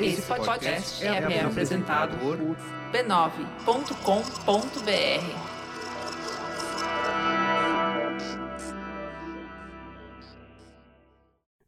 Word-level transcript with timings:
Esse 0.00 0.22
podcast 0.22 1.04
é, 1.04 1.08
é 1.08 1.44
apresentado 1.44 2.16
por 2.18 2.36
b9.com.br. 2.92 4.02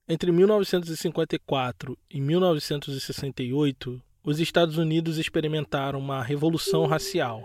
Entre 0.06 0.30
1954 0.30 1.96
e 2.10 2.20
1968, 2.20 4.02
os 4.22 4.38
Estados 4.38 4.76
Unidos 4.76 5.16
experimentaram 5.16 5.98
uma 5.98 6.22
revolução 6.22 6.86
racial. 6.86 7.40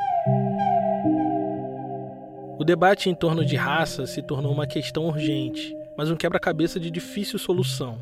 O 2.60 2.64
debate 2.66 3.10
em 3.10 3.16
torno 3.16 3.46
de 3.46 3.56
raça 3.56 4.06
se 4.06 4.22
tornou 4.22 4.52
uma 4.52 4.68
questão 4.68 5.08
urgente, 5.08 5.74
mas 6.00 6.10
um 6.10 6.16
quebra-cabeça 6.16 6.80
de 6.80 6.90
difícil 6.90 7.38
solução. 7.38 7.98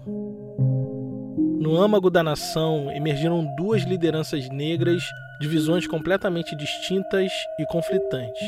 No 1.60 1.76
âmago 1.76 2.12
da 2.12 2.22
nação 2.22 2.92
emergiram 2.92 3.44
duas 3.56 3.82
lideranças 3.82 4.48
negras 4.50 5.02
de 5.42 5.48
visões 5.48 5.88
completamente 5.88 6.56
distintas 6.56 7.32
e 7.58 7.66
conflitantes. 7.66 8.48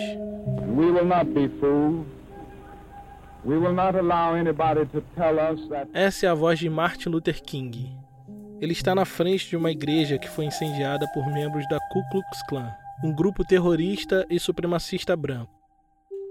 Essa 5.95 6.27
é 6.27 6.29
a 6.29 6.35
voz 6.35 6.59
de 6.59 6.69
Martin 6.69 7.09
Luther 7.09 7.41
King. 7.41 7.97
Ele 8.61 8.73
está 8.73 8.93
na 8.93 9.03
frente 9.03 9.49
de 9.49 9.57
uma 9.57 9.71
igreja 9.71 10.19
que 10.19 10.29
foi 10.29 10.45
incendiada 10.45 11.07
por 11.11 11.25
membros 11.25 11.67
da 11.67 11.79
Ku 11.91 12.03
Klux 12.11 12.43
Klan, 12.47 12.71
um 13.03 13.11
grupo 13.11 13.43
terrorista 13.43 14.27
e 14.29 14.39
supremacista 14.39 15.17
branco. 15.17 15.58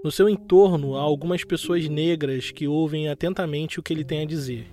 No 0.01 0.11
seu 0.11 0.29
entorno 0.29 0.95
há 0.95 1.01
algumas 1.01 1.43
pessoas 1.43 1.89
negras 1.89 2.51
que 2.51 2.67
ouvem 2.67 3.09
atentamente 3.09 3.79
o 3.79 3.83
que 3.83 3.91
ele 3.91 4.05
tem 4.05 4.21
a 4.21 4.25
dizer. 4.25 4.65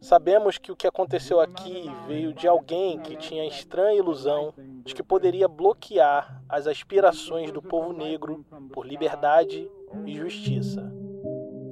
Sabemos 0.00 0.58
que 0.58 0.72
o 0.72 0.76
que 0.76 0.88
aconteceu 0.88 1.40
aqui 1.40 1.84
veio 2.08 2.32
de 2.32 2.48
alguém 2.48 2.98
que 2.98 3.14
tinha 3.16 3.42
a 3.42 3.46
estranha 3.46 3.98
ilusão 3.98 4.52
de 4.84 4.92
que 4.92 5.04
poderia 5.04 5.46
bloquear 5.46 6.42
as 6.48 6.66
aspirações 6.66 7.52
do 7.52 7.62
povo 7.62 7.92
negro 7.92 8.44
por 8.72 8.84
liberdade 8.84 9.70
e 10.04 10.16
justiça. 10.16 10.90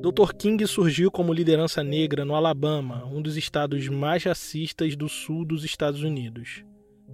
Dr. 0.01 0.33
King 0.35 0.65
surgiu 0.69 1.11
como 1.11 1.33
liderança 1.33 1.83
negra 1.83 2.25
no 2.25 2.37
Alabama, 2.37 3.05
um 3.07 3.21
dos 3.21 3.37
estados 3.37 3.89
mais 3.89 4.23
racistas 4.23 4.95
do 4.95 5.09
sul 5.09 5.45
dos 5.45 5.65
Estados 5.65 6.05
Unidos. 6.05 6.63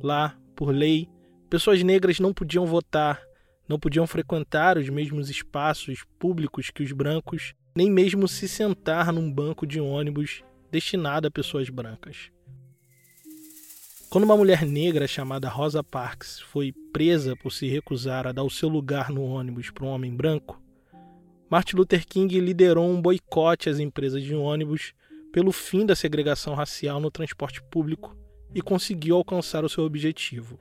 Lá, 0.02 0.36
por 0.54 0.74
lei, 0.74 1.08
pessoas 1.48 1.82
negras 1.82 2.20
não 2.20 2.34
podiam 2.34 2.66
votar, 2.66 3.22
não 3.68 3.78
podiam 3.78 4.06
frequentar 4.06 4.76
os 4.76 4.88
mesmos 4.88 5.30
espaços 5.30 6.04
públicos 6.18 6.70
que 6.70 6.82
os 6.82 6.92
brancos, 6.92 7.54
nem 7.74 7.90
mesmo 7.90 8.28
se 8.28 8.48
sentar 8.48 9.12
num 9.12 9.32
banco 9.32 9.66
de 9.66 9.80
ônibus 9.80 10.42
destinado 10.70 11.26
a 11.28 11.30
pessoas 11.30 11.68
brancas. 11.68 12.30
Quando 14.10 14.24
uma 14.24 14.36
mulher 14.36 14.64
negra 14.64 15.08
chamada 15.08 15.48
Rosa 15.48 15.82
Parks 15.82 16.40
foi 16.40 16.72
presa 16.92 17.34
por 17.34 17.50
se 17.50 17.66
recusar 17.66 18.26
a 18.26 18.32
dar 18.32 18.44
o 18.44 18.50
seu 18.50 18.68
lugar 18.68 19.10
no 19.10 19.22
ônibus 19.22 19.70
para 19.70 19.84
um 19.84 19.88
homem 19.88 20.14
branco, 20.14 20.62
Martin 21.50 21.76
Luther 21.76 22.06
King 22.06 22.40
liderou 22.40 22.88
um 22.88 23.00
boicote 23.00 23.68
às 23.68 23.78
empresas 23.78 24.22
de 24.22 24.34
ônibus 24.34 24.92
pelo 25.32 25.50
fim 25.50 25.84
da 25.84 25.96
segregação 25.96 26.54
racial 26.54 27.00
no 27.00 27.10
transporte 27.10 27.60
público 27.62 28.16
e 28.54 28.62
conseguiu 28.62 29.16
alcançar 29.16 29.64
o 29.64 29.68
seu 29.68 29.84
objetivo. 29.84 30.60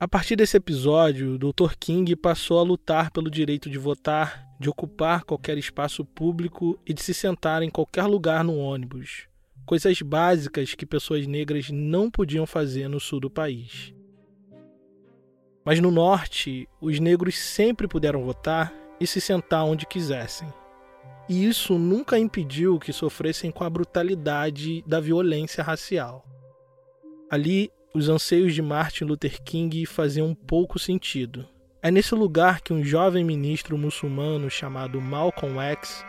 A 0.00 0.06
partir 0.06 0.36
desse 0.36 0.56
episódio, 0.56 1.34
o 1.34 1.38
Dr. 1.38 1.74
King 1.76 2.14
passou 2.14 2.60
a 2.60 2.62
lutar 2.62 3.10
pelo 3.10 3.28
direito 3.28 3.68
de 3.68 3.76
votar, 3.78 4.46
de 4.60 4.70
ocupar 4.70 5.24
qualquer 5.24 5.58
espaço 5.58 6.04
público 6.04 6.78
e 6.86 6.94
de 6.94 7.02
se 7.02 7.12
sentar 7.12 7.64
em 7.64 7.68
qualquer 7.68 8.04
lugar 8.04 8.44
no 8.44 8.56
ônibus. 8.56 9.26
Coisas 9.66 10.00
básicas 10.00 10.72
que 10.76 10.86
pessoas 10.86 11.26
negras 11.26 11.70
não 11.70 12.08
podiam 12.08 12.46
fazer 12.46 12.86
no 12.86 13.00
sul 13.00 13.18
do 13.18 13.28
país. 13.28 13.92
Mas 15.64 15.80
no 15.80 15.90
norte, 15.90 16.68
os 16.80 17.00
negros 17.00 17.36
sempre 17.36 17.88
puderam 17.88 18.22
votar 18.22 18.72
e 19.00 19.06
se 19.06 19.20
sentar 19.20 19.64
onde 19.64 19.84
quisessem. 19.84 20.46
E 21.28 21.44
isso 21.44 21.76
nunca 21.76 22.16
impediu 22.16 22.78
que 22.78 22.92
sofressem 22.92 23.50
com 23.50 23.64
a 23.64 23.70
brutalidade 23.70 24.80
da 24.86 25.00
violência 25.00 25.64
racial. 25.64 26.24
Ali, 27.28 27.72
os 27.98 28.08
anseios 28.08 28.54
de 28.54 28.62
Martin 28.62 29.04
Luther 29.04 29.42
King 29.42 29.84
faziam 29.84 30.34
pouco 30.34 30.78
sentido. 30.78 31.46
É 31.82 31.90
nesse 31.90 32.14
lugar 32.14 32.60
que 32.60 32.72
um 32.72 32.84
jovem 32.84 33.24
ministro 33.24 33.76
muçulmano 33.76 34.48
chamado 34.48 35.00
Malcolm 35.00 35.60
X 35.60 36.04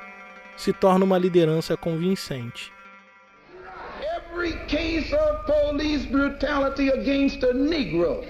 se 0.56 0.72
torna 0.72 1.04
uma 1.06 1.18
liderança 1.18 1.76
convincente. 1.76 2.72
Every 4.02 4.54
case 4.68 5.14
of 5.16 5.46
police 5.46 6.06
brutality 6.08 6.92
against 6.92 7.44
a 7.44 7.54
Negro 7.54 8.24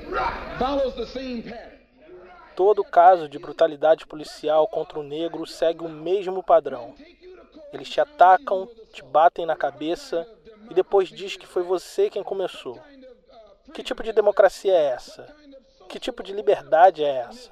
follows 0.57 0.95
the 0.95 1.05
same 1.05 1.41
pattern. 1.41 1.79
Todo 2.55 2.83
caso 2.83 3.29
de 3.29 3.39
brutalidade 3.39 4.05
policial 4.05 4.67
contra 4.67 4.99
o 4.99 5.03
negro 5.03 5.45
segue 5.45 5.83
o 5.83 5.89
mesmo 5.89 6.43
padrão. 6.43 6.93
Eles 7.71 7.89
te 7.89 8.01
atacam, 8.01 8.69
te 8.91 9.01
batem 9.03 9.45
na 9.45 9.55
cabeça 9.55 10.27
e 10.69 10.73
depois 10.73 11.09
diz 11.09 11.37
que 11.37 11.47
foi 11.47 11.63
você 11.63 12.09
quem 12.09 12.23
começou. 12.23 12.79
Que 13.73 13.83
tipo 13.83 14.03
de 14.03 14.11
democracia 14.11 14.73
é 14.73 14.85
essa? 14.85 15.35
Que 15.87 15.99
tipo 15.99 16.23
de 16.23 16.33
liberdade 16.33 17.03
é 17.03 17.25
essa? 17.29 17.51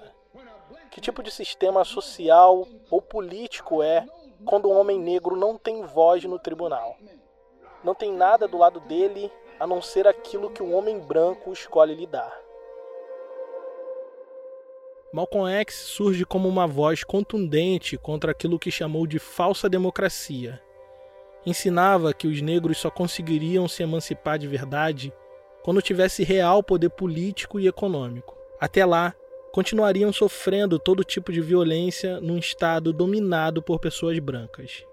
Que 0.92 1.00
tipo 1.00 1.22
de 1.22 1.32
sistema 1.32 1.84
social 1.84 2.68
ou 2.90 3.02
político 3.02 3.84
é 3.84 4.06
quando 4.46 4.70
um 4.70 4.78
homem 4.78 5.00
negro 5.00 5.36
não 5.36 5.58
tem 5.58 5.84
voz 5.84 6.24
no 6.24 6.40
tribunal? 6.40 6.98
Não 7.84 7.94
tem 7.94 8.12
nada 8.12 8.48
do 8.48 8.58
lado 8.58 8.80
dele 8.80 9.32
a 9.60 9.68
não 9.68 9.82
ser 9.82 10.08
aquilo 10.08 10.50
que 10.50 10.62
o 10.62 10.68
um 10.68 10.76
homem 10.76 11.00
branco 11.00 11.52
escolhe 11.52 11.96
lhe 11.96 12.08
dar. 12.08 12.48
Malcolm 15.14 15.50
X 15.50 15.76
surge 15.76 16.26
como 16.26 16.50
uma 16.50 16.68
voz 16.68 17.04
contundente 17.04 17.98
contra 17.98 18.32
aquilo 18.32 18.60
que 18.60 18.70
chamou 18.70 19.08
de 19.08 19.20
falsa 19.20 19.70
democracia. 19.70 20.62
Ensinava 21.46 22.14
que 22.14 22.28
os 22.28 22.42
negros 22.42 22.78
só 22.78 22.92
conseguiriam 22.92 23.68
se 23.68 23.82
emancipar 23.82 24.38
de 24.38 24.48
verdade 24.48 25.14
quando 25.68 25.82
tivesse 25.82 26.24
real 26.24 26.64
poder 26.64 26.90
político 26.90 27.60
e 27.60 27.68
econômico. 27.68 28.38
Até 28.58 28.86
lá, 28.86 29.14
continuariam 29.52 30.14
sofrendo 30.14 30.80
todo 30.80 31.04
tipo 31.04 31.30
de 31.30 31.42
violência 31.42 32.22
num 32.22 32.38
estado 32.38 32.94
dominado 32.94 33.62
por 33.62 33.78
pessoas 33.78 34.18
brancas. 34.18 34.86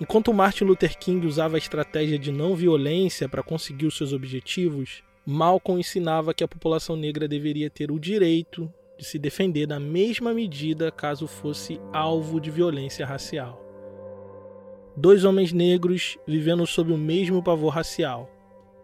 Enquanto 0.00 0.32
Martin 0.32 0.64
Luther 0.64 0.96
King 0.98 1.26
usava 1.26 1.56
a 1.56 1.58
estratégia 1.58 2.18
de 2.18 2.32
não 2.32 2.56
violência 2.56 3.28
para 3.28 3.42
conseguir 3.42 3.84
os 3.84 3.94
seus 3.98 4.14
objetivos, 4.14 5.02
Malcolm 5.26 5.78
ensinava 5.78 6.32
que 6.32 6.42
a 6.42 6.48
população 6.48 6.96
negra 6.96 7.28
deveria 7.28 7.68
ter 7.68 7.90
o 7.90 8.00
direito 8.00 8.72
de 8.98 9.04
se 9.04 9.18
defender 9.18 9.68
na 9.68 9.78
mesma 9.78 10.32
medida 10.32 10.90
caso 10.90 11.26
fosse 11.26 11.78
alvo 11.92 12.40
de 12.40 12.50
violência 12.50 13.04
racial. 13.04 13.69
Dois 15.02 15.24
homens 15.24 15.50
negros 15.50 16.18
vivendo 16.26 16.66
sob 16.66 16.92
o 16.92 16.98
mesmo 16.98 17.42
pavor 17.42 17.72
racial, 17.72 18.30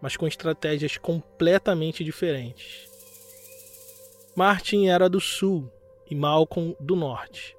mas 0.00 0.16
com 0.16 0.26
estratégias 0.26 0.96
completamente 0.96 2.02
diferentes. 2.02 2.90
Martin 4.34 4.86
era 4.86 5.10
do 5.10 5.20
sul 5.20 5.70
e 6.10 6.14
Malcolm 6.14 6.74
do 6.80 6.96
norte. 6.96 7.54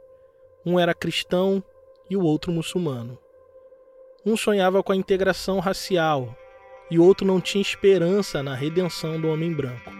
Um 0.66 0.79
era 0.79 0.95
cristão 0.95 1.63
e 2.09 2.18
o 2.18 2.23
outro 2.23 2.51
muçulmano. 2.51 3.19
Um 4.25 4.35
sonhava 4.35 4.81
com 4.81 4.91
a 4.91 4.95
integração 4.95 5.59
racial 5.59 6.35
e 6.89 6.97
outro 6.97 7.28
não 7.28 7.39
tinha 7.39 7.62
esperança 7.62 8.41
na 8.41 8.56
redenção 8.56 9.22
do 9.22 9.28
homem 9.28 9.53
branco. 9.53 9.91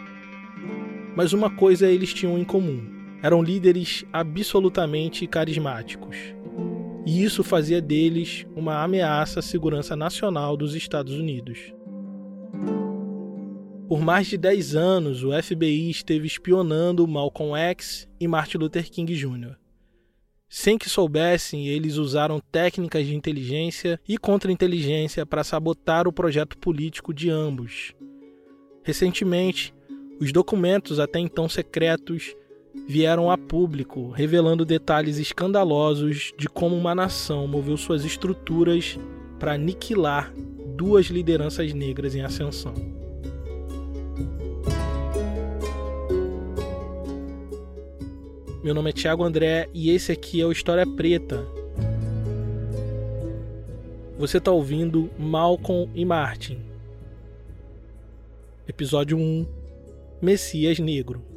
Mas 1.16 1.32
uma 1.32 1.56
coisa 1.56 1.88
eles 1.88 2.12
tinham 2.12 2.40
em 2.40 2.44
comum: 2.44 2.84
eram 3.22 3.44
líderes 3.44 4.04
absolutamente 4.12 5.28
carismáticos. 5.28 6.37
E 7.08 7.24
isso 7.24 7.42
fazia 7.42 7.82
deles 7.82 8.46
uma 8.54 8.84
ameaça 8.84 9.40
à 9.40 9.42
segurança 9.42 9.96
nacional 9.96 10.58
dos 10.58 10.76
Estados 10.76 11.14
Unidos. 11.14 11.74
Por 13.88 14.02
mais 14.02 14.28
de 14.28 14.38
10 14.38 14.76
anos, 14.76 15.24
o 15.24 15.32
FBI 15.32 15.90
esteve 15.90 16.28
espionando 16.28 17.08
Malcolm 17.08 17.56
X 17.56 18.10
e 18.20 18.28
Martin 18.28 18.58
Luther 18.58 18.92
King 18.92 19.16
Jr. 19.16 19.56
Sem 20.50 20.78
que 20.78 20.90
soubessem, 20.90 21.70
eles 21.70 21.96
usaram 21.96 22.42
técnicas 22.52 23.08
de 23.08 23.16
inteligência 23.16 23.98
e 24.06 24.18
contra-inteligência 24.18 25.26
para 25.26 25.46
sabotar 25.46 26.10
o 26.10 26.14
projeto 26.14 26.58
político 26.58 27.14
de 27.14 27.30
ambos. 27.30 27.94
Recentemente, 28.84 29.74
os 30.20 30.34
documentos 30.34 31.00
até 31.00 31.20
então 31.20 31.48
secretos 31.48 32.36
vieram 32.86 33.32
a 33.32 33.38
público, 33.38 34.10
revelando 34.10 34.66
detalhes 34.66 35.18
escandalosos 35.18 36.34
de 36.38 36.50
como 36.50 36.76
uma 36.76 36.94
nação 36.94 37.48
moveu 37.48 37.78
suas 37.78 38.04
estruturas 38.04 39.00
para 39.40 39.54
aniquilar 39.54 40.34
duas 40.76 41.08
lideranças 41.08 41.74
negras 41.74 42.16
em 42.16 42.22
ascensão. 42.22 42.74
Meu 48.64 48.74
nome 48.74 48.90
é 48.90 48.94
Thiago 48.94 49.24
André 49.24 49.70
e 49.74 49.92
esse 49.92 50.12
aqui 50.12 50.42
é 50.42 50.46
o 50.46 50.52
História 50.52 50.86
Preta, 50.86 51.46
Você 54.20 54.40
está 54.40 54.52
ouvindo 54.52 55.10
Malcolm 55.18 55.90
e 55.94 56.04
Martin. 56.04 56.58
Episódio 58.68 59.16
1 59.16 59.46
Messias 60.22 60.80
Negro. 60.80 61.37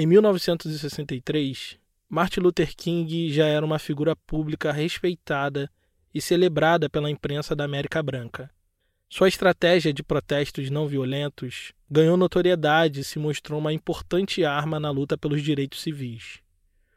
Em 0.00 0.06
1963, 0.06 1.78
Martin 2.08 2.40
Luther 2.40 2.74
King 2.74 3.30
já 3.30 3.44
era 3.44 3.66
uma 3.66 3.78
figura 3.78 4.16
pública 4.16 4.72
respeitada 4.72 5.70
e 6.14 6.22
celebrada 6.22 6.88
pela 6.88 7.10
imprensa 7.10 7.54
da 7.54 7.64
América 7.64 8.02
Branca. 8.02 8.50
Sua 9.10 9.28
estratégia 9.28 9.92
de 9.92 10.02
protestos 10.02 10.70
não 10.70 10.88
violentos 10.88 11.74
ganhou 11.90 12.16
notoriedade 12.16 13.00
e 13.00 13.04
se 13.04 13.18
mostrou 13.18 13.60
uma 13.60 13.74
importante 13.74 14.42
arma 14.42 14.80
na 14.80 14.90
luta 14.90 15.18
pelos 15.18 15.42
direitos 15.42 15.82
civis. 15.82 16.40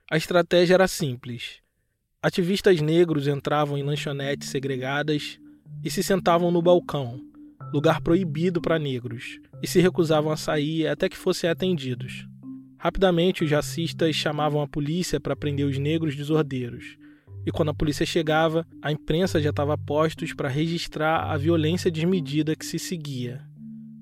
A 0.10 0.16
estratégia 0.16 0.76
era 0.76 0.88
simples. 0.88 1.60
Ativistas 2.22 2.80
negros 2.80 3.28
entravam 3.28 3.78
em 3.78 3.84
lanchonetes 3.84 4.48
segregadas 4.48 5.42
e 5.84 5.92
se 5.92 6.02
sentavam 6.02 6.52
no 6.52 6.62
balcão, 6.62 7.20
lugar 7.74 8.00
proibido 8.00 8.62
para 8.62 8.80
negros, 8.80 9.42
e 9.62 9.68
se 9.68 9.82
recusavam 9.82 10.32
a 10.32 10.38
sair 10.38 10.88
até 10.88 11.10
que 11.10 11.18
fossem 11.18 11.50
atendidos. 11.50 12.32
Rapidamente, 12.84 13.46
os 13.46 13.50
racistas 13.50 14.14
chamavam 14.14 14.62
a 14.62 14.68
polícia 14.68 15.18
para 15.18 15.38
prender 15.38 15.66
os 15.66 15.78
negros 15.78 16.18
desordeiros, 16.18 16.98
e 17.46 17.50
quando 17.50 17.70
a 17.70 17.74
polícia 17.74 18.06
chegava, 18.06 18.68
a 18.82 18.92
imprensa 18.92 19.42
já 19.42 19.52
estava 19.52 19.78
postos 19.78 20.34
para 20.34 20.50
registrar 20.50 21.32
a 21.32 21.38
violência 21.38 21.90
desmedida 21.90 22.58
que 22.58 22.66
se 22.66 22.78
seguia. 22.78 23.42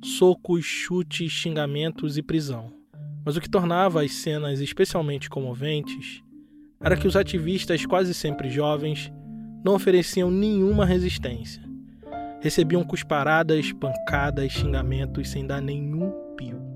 Socos, 0.03 0.65
chutes, 0.65 1.31
xingamentos 1.31 2.17
e 2.17 2.23
prisão. 2.23 2.73
Mas 3.23 3.37
o 3.37 3.41
que 3.41 3.47
tornava 3.47 4.01
as 4.01 4.13
cenas 4.13 4.59
especialmente 4.59 5.29
comoventes 5.29 6.23
era 6.79 6.97
que 6.97 7.07
os 7.07 7.15
ativistas, 7.15 7.85
quase 7.85 8.15
sempre 8.15 8.49
jovens, 8.49 9.11
não 9.63 9.75
ofereciam 9.75 10.31
nenhuma 10.31 10.87
resistência. 10.87 11.61
Recebiam 12.41 12.83
cusparadas, 12.83 13.71
pancadas, 13.73 14.51
xingamentos 14.51 15.29
sem 15.29 15.45
dar 15.45 15.61
nenhum 15.61 16.11
pio. 16.35 16.70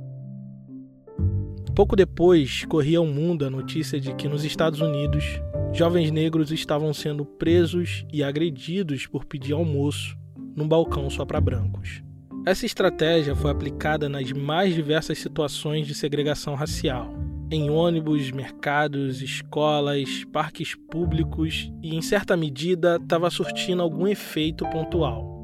Pouco 1.75 1.93
depois, 1.93 2.63
corria 2.63 2.99
ao 2.99 3.05
mundo 3.05 3.45
a 3.45 3.49
notícia 3.49 3.99
de 3.99 4.15
que 4.15 4.29
nos 4.29 4.45
Estados 4.45 4.79
Unidos 4.79 5.41
jovens 5.73 6.09
negros 6.09 6.49
estavam 6.49 6.93
sendo 6.93 7.25
presos 7.25 8.05
e 8.13 8.23
agredidos 8.23 9.05
por 9.05 9.25
pedir 9.25 9.51
almoço 9.51 10.17
num 10.55 10.65
balcão 10.65 11.09
só 11.09 11.25
para 11.25 11.41
brancos. 11.41 12.01
Essa 12.45 12.65
estratégia 12.65 13.35
foi 13.35 13.51
aplicada 13.51 14.07
nas 14.07 14.31
mais 14.31 14.73
diversas 14.73 15.19
situações 15.19 15.85
de 15.85 15.93
segregação 15.93 16.55
racial, 16.55 17.13
em 17.51 17.69
ônibus, 17.69 18.31
mercados, 18.31 19.21
escolas, 19.21 20.23
parques 20.31 20.75
públicos 20.89 21.69
e, 21.83 21.93
em 21.93 22.01
certa 22.01 22.37
medida, 22.37 22.97
estava 23.01 23.29
surtindo 23.29 23.81
algum 23.81 24.07
efeito 24.07 24.65
pontual. 24.69 25.35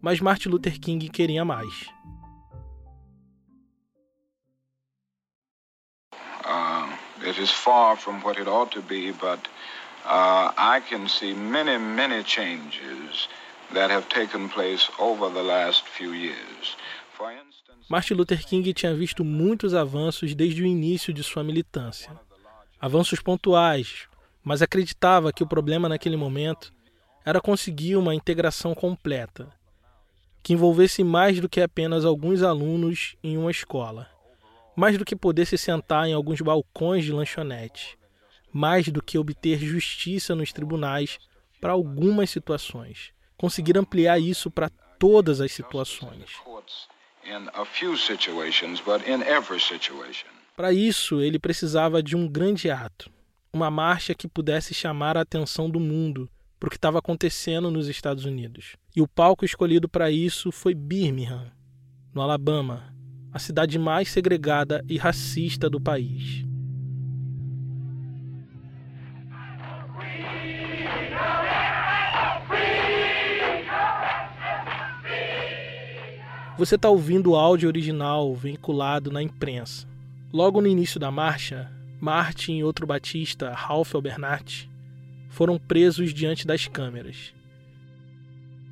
Mas 0.00 0.20
Martin 0.20 0.50
Luther 0.50 0.78
King 0.78 1.08
queria 1.08 1.44
mais. 1.44 1.90
It 7.30 7.40
is 7.40 7.52
far 7.52 7.96
from 7.96 8.20
what 8.24 8.40
it 8.40 8.48
ought 8.48 8.72
to 8.72 8.82
be, 8.82 9.12
but 9.12 9.38
uh, 10.04 10.50
I 10.56 10.80
can 10.80 11.06
see 11.08 11.32
many, 11.32 11.78
many 11.78 12.24
changes 12.24 13.28
that 13.72 13.88
have 13.88 14.08
taken 14.08 14.48
place 14.48 14.90
over 14.98 15.30
the 15.32 15.42
last 15.42 15.86
few 15.86 16.12
years. 16.12 16.76
Instance, 17.20 17.86
Martin 17.88 18.14
Luther 18.14 18.44
King 18.44 18.72
tinha 18.72 18.92
visto 18.92 19.24
muitos 19.24 19.74
avanços 19.74 20.34
desde 20.34 20.60
o 20.60 20.66
início 20.66 21.14
de 21.14 21.22
sua 21.22 21.44
militância. 21.44 22.10
Avanços 22.80 23.20
pontuais, 23.20 24.08
mas 24.42 24.60
acreditava 24.60 25.32
que 25.32 25.44
o 25.44 25.46
problema 25.46 25.88
naquele 25.88 26.16
momento 26.16 26.72
era 27.24 27.40
conseguir 27.40 27.94
uma 27.94 28.12
integração 28.12 28.74
completa, 28.74 29.48
que 30.42 30.52
envolvesse 30.52 31.04
mais 31.04 31.38
do 31.38 31.48
que 31.48 31.60
apenas 31.60 32.04
alguns 32.04 32.42
alunos 32.42 33.14
em 33.22 33.38
uma 33.38 33.52
escola 33.52 34.09
mais 34.80 34.96
do 34.96 35.04
que 35.04 35.14
poder 35.14 35.44
se 35.44 35.58
sentar 35.58 36.08
em 36.08 36.14
alguns 36.14 36.40
balcões 36.40 37.04
de 37.04 37.12
lanchonete, 37.12 37.98
mais 38.50 38.88
do 38.88 39.02
que 39.02 39.18
obter 39.18 39.58
justiça 39.58 40.34
nos 40.34 40.54
tribunais 40.54 41.18
para 41.60 41.72
algumas 41.72 42.30
situações. 42.30 43.12
Conseguir 43.36 43.76
ampliar 43.76 44.18
isso 44.18 44.50
para 44.50 44.70
todas 44.98 45.38
as 45.42 45.52
situações. 45.52 46.30
Para 50.56 50.72
isso, 50.72 51.20
ele 51.20 51.38
precisava 51.38 52.02
de 52.02 52.16
um 52.16 52.26
grande 52.26 52.70
ato, 52.70 53.10
uma 53.52 53.70
marcha 53.70 54.14
que 54.14 54.26
pudesse 54.26 54.72
chamar 54.72 55.14
a 55.18 55.20
atenção 55.20 55.68
do 55.68 55.78
mundo 55.78 56.26
para 56.58 56.68
o 56.68 56.70
que 56.70 56.78
estava 56.78 57.00
acontecendo 57.00 57.70
nos 57.70 57.86
Estados 57.86 58.24
Unidos. 58.24 58.76
E 58.96 59.02
o 59.02 59.08
palco 59.08 59.44
escolhido 59.44 59.90
para 59.90 60.10
isso 60.10 60.50
foi 60.50 60.74
Birmingham, 60.74 61.52
no 62.14 62.22
Alabama, 62.22 62.98
a 63.32 63.38
cidade 63.38 63.78
mais 63.78 64.08
segregada 64.08 64.84
e 64.88 64.96
racista 64.96 65.70
do 65.70 65.80
país. 65.80 66.44
Você 76.58 76.74
está 76.74 76.90
ouvindo 76.90 77.30
o 77.30 77.36
áudio 77.36 77.68
original 77.68 78.34
vinculado 78.34 79.10
na 79.10 79.22
imprensa. 79.22 79.88
Logo 80.30 80.60
no 80.60 80.66
início 80.66 81.00
da 81.00 81.10
marcha, 81.10 81.72
Martin 81.98 82.56
e 82.56 82.64
outro 82.64 82.86
batista, 82.86 83.50
Ralph 83.54 83.94
Albernat, 83.94 84.68
foram 85.30 85.58
presos 85.58 86.12
diante 86.12 86.46
das 86.46 86.66
câmeras. 86.66 87.32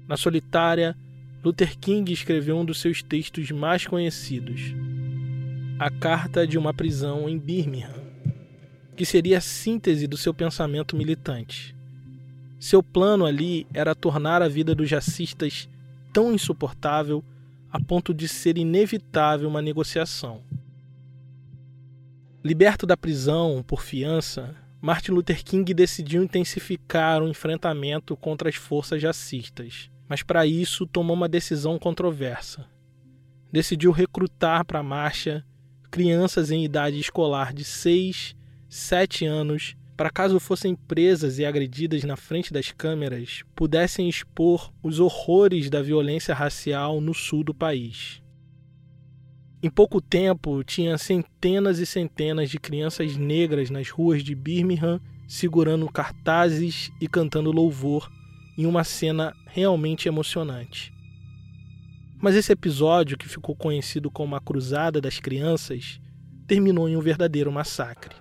Na 0.07 0.19
solitária, 0.19 0.95
Luther 1.45 1.79
King 1.79 2.13
escreveu 2.13 2.59
um 2.59 2.65
dos 2.65 2.81
seus 2.81 3.01
textos 3.01 3.53
mais 3.53 3.87
conhecidos, 3.87 4.75
A 5.79 5.89
Carta 5.89 6.45
de 6.45 6.59
uma 6.59 6.75
Prisão 6.75 7.29
em 7.29 7.39
Birmingham, 7.39 7.95
que 8.97 9.05
seria 9.07 9.39
a 9.39 9.41
síntese 9.41 10.09
do 10.09 10.17
seu 10.17 10.35
pensamento 10.35 10.97
militante. 10.97 11.77
Seu 12.59 12.83
plano 12.83 13.25
ali 13.25 13.69
era 13.73 13.95
tornar 13.95 14.43
a 14.43 14.49
vida 14.49 14.75
dos 14.75 14.89
jacistas 14.89 15.69
tão 16.13 16.33
insuportável 16.33 17.23
a 17.71 17.79
ponto 17.79 18.13
de 18.13 18.27
ser 18.27 18.59
inevitável 18.59 19.49
uma 19.49 19.63
negociação. 19.63 20.43
Liberto 22.43 22.85
da 22.85 22.97
prisão 22.97 23.63
por 23.65 23.81
fiança, 23.81 24.57
Martin 24.81 25.13
Luther 25.13 25.45
King 25.45 25.73
decidiu 25.73 26.21
intensificar 26.21 27.23
o 27.23 27.29
enfrentamento 27.29 28.17
contra 28.17 28.49
as 28.49 28.57
forças 28.57 29.01
jacistas 29.01 29.89
mas 30.09 30.23
para 30.23 30.47
isso 30.47 30.87
tomou 30.87 31.15
uma 31.15 31.29
decisão 31.29 31.79
controversa. 31.79 32.67
Decidiu 33.53 33.93
recrutar 33.93 34.65
para 34.65 34.81
a 34.81 34.83
marcha 34.83 35.45
crianças 35.91 36.51
em 36.51 36.65
idade 36.65 36.99
escolar 36.99 37.53
de 37.53 37.65
6, 37.65 38.35
7 38.69 39.27
anos, 39.27 39.77
para 39.97 40.11
caso 40.11 40.39
fossem 40.39 40.75
presas 40.75 41.39
e 41.39 41.45
agredidas 41.45 42.05
na 42.05 42.17
frente 42.17 42.53
das 42.53 42.71
câmeras, 42.71 43.43
pudessem 43.55 44.09
expor 44.09 44.73
os 44.83 45.01
horrores 45.01 45.69
da 45.69 45.83
violência 45.83 46.35
racial 46.35 47.01
no 47.01 47.13
sul 47.13 47.43
do 47.43 47.55
país. 47.55 48.23
Em 49.61 49.69
pouco 49.69 50.01
tempo, 50.01 50.63
tinha 50.63 50.97
centenas 50.97 51.81
e 51.81 51.87
centenas 51.87 52.49
de 52.49 52.61
crianças 52.61 53.17
negras 53.17 53.71
nas 53.71 53.91
ruas 53.91 54.23
de 54.23 54.35
Birmingham 54.35 55.01
segurando 55.27 55.91
cartazes 55.91 56.91
e 57.01 57.07
cantando 57.07 57.53
louvor 57.53 58.11
em 58.59 58.67
uma 58.67 58.83
cena 58.83 59.33
realmente 59.47 60.09
emocionante. 60.09 60.93
Mas 62.21 62.35
esse 62.35 62.51
episódio, 62.51 63.17
que 63.17 63.29
ficou 63.29 63.55
conhecido 63.55 64.11
como 64.11 64.35
a 64.35 64.41
Cruzada 64.41 65.01
das 65.01 65.21
Crianças, 65.21 66.01
terminou 66.49 66.89
em 66.89 66.97
um 66.97 67.01
verdadeiro 67.01 67.53
massacre. 67.53 68.17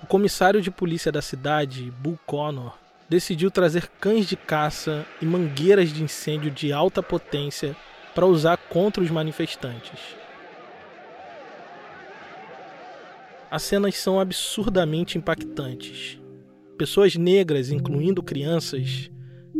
O 0.00 0.06
comissário 0.06 0.62
de 0.62 0.70
polícia 0.70 1.10
da 1.10 1.20
cidade, 1.20 1.90
Bull 1.90 2.18
Connor, 2.24 2.78
decidiu 3.08 3.50
trazer 3.50 3.88
cães 4.00 4.28
de 4.28 4.36
caça 4.36 5.04
e 5.20 5.26
mangueiras 5.26 5.92
de 5.92 6.04
incêndio 6.04 6.52
de 6.52 6.72
alta 6.72 7.02
potência 7.02 7.74
para 8.14 8.26
usar 8.26 8.56
contra 8.56 9.02
os 9.02 9.10
manifestantes. 9.10 10.27
As 13.50 13.62
cenas 13.62 13.96
são 13.96 14.20
absurdamente 14.20 15.16
impactantes. 15.16 16.20
Pessoas 16.76 17.16
negras, 17.16 17.70
incluindo 17.70 18.22
crianças, 18.22 19.10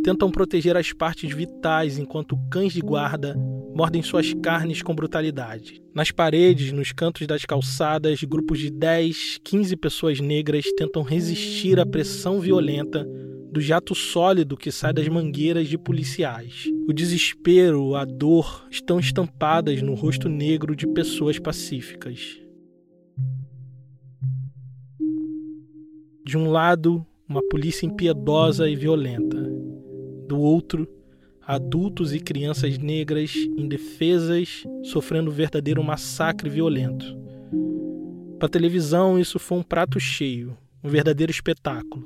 tentam 0.03 0.29
proteger 0.29 0.77
as 0.77 0.93
partes 0.93 1.33
vitais 1.33 1.97
enquanto 1.97 2.37
cães 2.51 2.71
de 2.71 2.81
guarda 2.81 3.35
mordem 3.73 4.03
suas 4.03 4.31
carnes 4.33 4.83
com 4.83 4.93
brutalidade. 4.93 5.81
Nas 5.93 6.11
paredes, 6.11 6.71
nos 6.71 6.91
cantos 6.91 7.25
das 7.25 7.45
calçadas, 7.45 8.23
grupos 8.23 8.59
de 8.59 8.69
10, 8.69 9.39
15 9.43 9.75
pessoas 9.77 10.19
negras 10.19 10.65
tentam 10.77 11.01
resistir 11.01 11.79
à 11.79 11.85
pressão 11.85 12.39
violenta 12.39 13.07
do 13.51 13.59
jato 13.59 13.95
sólido 13.95 14.55
que 14.55 14.71
sai 14.71 14.93
das 14.93 15.07
mangueiras 15.07 15.67
de 15.67 15.79
policiais. 15.79 16.65
O 16.87 16.93
desespero, 16.93 17.95
a 17.95 18.05
dor 18.05 18.67
estão 18.69 18.99
estampadas 18.99 19.81
no 19.81 19.95
rosto 19.95 20.29
negro 20.29 20.75
de 20.75 20.85
pessoas 20.85 21.39
pacíficas. 21.39 22.48
De 26.29 26.37
um 26.37 26.51
lado, 26.51 27.03
uma 27.27 27.41
polícia 27.41 27.87
impiedosa 27.87 28.69
e 28.69 28.75
violenta. 28.75 29.35
Do 30.27 30.39
outro, 30.39 30.87
adultos 31.41 32.13
e 32.13 32.19
crianças 32.19 32.77
negras 32.77 33.33
indefesas 33.35 34.63
sofrendo 34.83 35.31
um 35.31 35.33
verdadeiro 35.33 35.83
massacre 35.83 36.47
violento. 36.47 37.03
Para 38.37 38.47
televisão, 38.47 39.17
isso 39.17 39.39
foi 39.39 39.57
um 39.57 39.63
prato 39.63 39.99
cheio, 39.99 40.55
um 40.83 40.89
verdadeiro 40.89 41.31
espetáculo. 41.31 42.05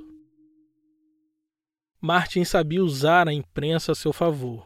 Martin 2.00 2.46
sabia 2.46 2.82
usar 2.82 3.28
a 3.28 3.34
imprensa 3.34 3.92
a 3.92 3.96
seu 3.96 4.14
favor. 4.14 4.66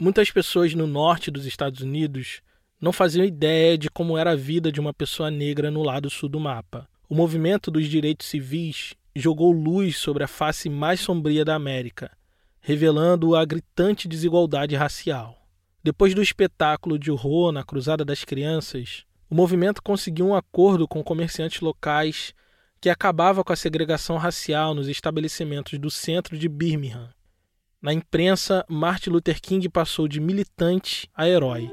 Muitas 0.00 0.30
pessoas 0.30 0.72
no 0.72 0.86
norte 0.86 1.30
dos 1.30 1.44
Estados 1.44 1.82
Unidos 1.82 2.40
não 2.80 2.90
faziam 2.90 3.22
ideia 3.22 3.76
de 3.76 3.90
como 3.90 4.16
era 4.16 4.30
a 4.30 4.34
vida 4.34 4.72
de 4.72 4.80
uma 4.80 4.94
pessoa 4.94 5.30
negra 5.30 5.70
no 5.70 5.82
lado 5.82 6.08
sul 6.08 6.30
do 6.30 6.40
mapa. 6.40 6.88
O 7.08 7.14
movimento 7.14 7.70
dos 7.70 7.86
direitos 7.86 8.26
civis 8.26 8.94
jogou 9.14 9.52
luz 9.52 9.96
sobre 9.96 10.24
a 10.24 10.28
face 10.28 10.68
mais 10.68 11.00
sombria 11.00 11.44
da 11.44 11.54
América, 11.54 12.10
revelando 12.60 13.36
a 13.36 13.44
gritante 13.44 14.08
desigualdade 14.08 14.74
racial. 14.74 15.38
Depois 15.82 16.14
do 16.14 16.22
espetáculo 16.22 16.98
de 16.98 17.10
horror 17.10 17.52
na 17.52 17.62
Cruzada 17.62 18.04
das 18.04 18.24
Crianças, 18.24 19.04
o 19.28 19.34
movimento 19.34 19.82
conseguiu 19.82 20.26
um 20.26 20.34
acordo 20.34 20.88
com 20.88 21.04
comerciantes 21.04 21.60
locais 21.60 22.34
que 22.80 22.88
acabava 22.88 23.44
com 23.44 23.52
a 23.52 23.56
segregação 23.56 24.16
racial 24.16 24.74
nos 24.74 24.88
estabelecimentos 24.88 25.78
do 25.78 25.90
centro 25.90 26.38
de 26.38 26.48
Birmingham. 26.48 27.10
Na 27.80 27.92
imprensa, 27.92 28.64
Martin 28.66 29.10
Luther 29.10 29.40
King 29.40 29.68
passou 29.68 30.08
de 30.08 30.20
militante 30.20 31.08
a 31.14 31.28
herói. 31.28 31.70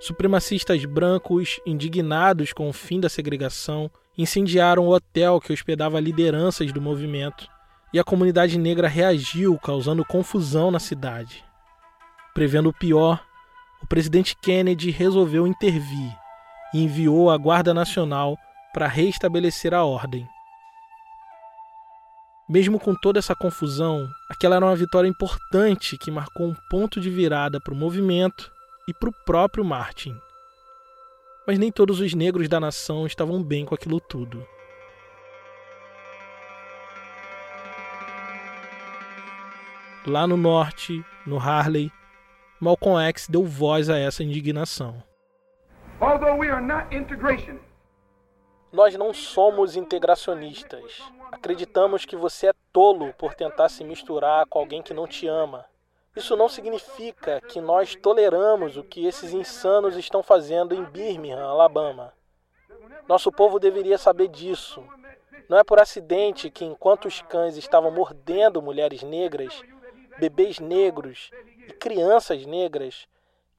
Supremacistas 0.00 0.82
brancos, 0.86 1.60
indignados 1.66 2.54
com 2.54 2.70
o 2.70 2.72
fim 2.72 2.98
da 2.98 3.08
segregação, 3.10 3.90
incendiaram 4.16 4.86
o 4.86 4.94
hotel 4.94 5.38
que 5.38 5.52
hospedava 5.52 6.00
lideranças 6.00 6.72
do 6.72 6.80
movimento 6.80 7.46
e 7.92 7.98
a 7.98 8.04
comunidade 8.04 8.58
negra 8.58 8.88
reagiu, 8.88 9.58
causando 9.58 10.02
confusão 10.02 10.70
na 10.70 10.78
cidade. 10.78 11.44
Prevendo 12.32 12.70
o 12.70 12.72
pior, 12.72 13.22
o 13.82 13.86
presidente 13.86 14.34
Kennedy 14.40 14.90
resolveu 14.90 15.46
intervir 15.46 16.16
e 16.72 16.82
enviou 16.82 17.30
a 17.30 17.36
Guarda 17.36 17.74
Nacional 17.74 18.38
para 18.72 18.86
restabelecer 18.86 19.74
a 19.74 19.84
ordem. 19.84 20.26
Mesmo 22.48 22.80
com 22.80 22.94
toda 22.94 23.18
essa 23.18 23.34
confusão, 23.34 24.08
aquela 24.30 24.56
era 24.56 24.64
uma 24.64 24.74
vitória 24.74 25.06
importante 25.06 25.98
que 25.98 26.10
marcou 26.10 26.46
um 26.46 26.56
ponto 26.70 27.00
de 27.00 27.10
virada 27.10 27.60
para 27.60 27.74
o 27.74 27.76
movimento 27.76 28.50
e 28.90 28.94
para 28.94 29.08
o 29.08 29.12
próprio 29.12 29.64
Martin. 29.64 30.20
Mas 31.46 31.60
nem 31.60 31.70
todos 31.70 32.00
os 32.00 32.12
negros 32.12 32.48
da 32.48 32.58
nação 32.58 33.06
estavam 33.06 33.40
bem 33.40 33.64
com 33.64 33.72
aquilo 33.72 34.00
tudo. 34.00 34.44
Lá 40.04 40.26
no 40.26 40.36
norte, 40.36 41.04
no 41.24 41.38
Harley, 41.38 41.92
Malcolm 42.60 43.00
X 43.06 43.28
deu 43.28 43.44
voz 43.44 43.88
a 43.88 43.96
essa 43.96 44.24
indignação. 44.24 45.00
Nós 48.72 48.96
não 48.96 49.14
somos 49.14 49.76
integracionistas. 49.76 51.00
Acreditamos 51.30 52.04
que 52.04 52.16
você 52.16 52.48
é 52.48 52.52
tolo 52.72 53.12
por 53.12 53.34
tentar 53.34 53.68
se 53.68 53.84
misturar 53.84 54.46
com 54.46 54.58
alguém 54.58 54.82
que 54.82 54.92
não 54.92 55.06
te 55.06 55.28
ama. 55.28 55.69
Isso 56.14 56.36
não 56.36 56.48
significa 56.48 57.40
que 57.40 57.60
nós 57.60 57.94
toleramos 57.94 58.76
o 58.76 58.82
que 58.82 59.06
esses 59.06 59.32
insanos 59.32 59.96
estão 59.96 60.22
fazendo 60.22 60.74
em 60.74 60.84
Birmingham, 60.84 61.44
Alabama. 61.44 62.12
Nosso 63.08 63.30
povo 63.30 63.58
deveria 63.58 63.96
saber 63.96 64.28
disso. 64.28 64.84
Não 65.48 65.58
é 65.58 65.64
por 65.64 65.80
acidente 65.80 66.50
que, 66.50 66.64
enquanto 66.64 67.06
os 67.06 67.22
cães 67.22 67.56
estavam 67.56 67.90
mordendo 67.90 68.62
mulheres 68.62 69.02
negras, 69.02 69.62
bebês 70.18 70.58
negros 70.58 71.30
e 71.68 71.72
crianças 71.72 72.44
negras, 72.44 73.08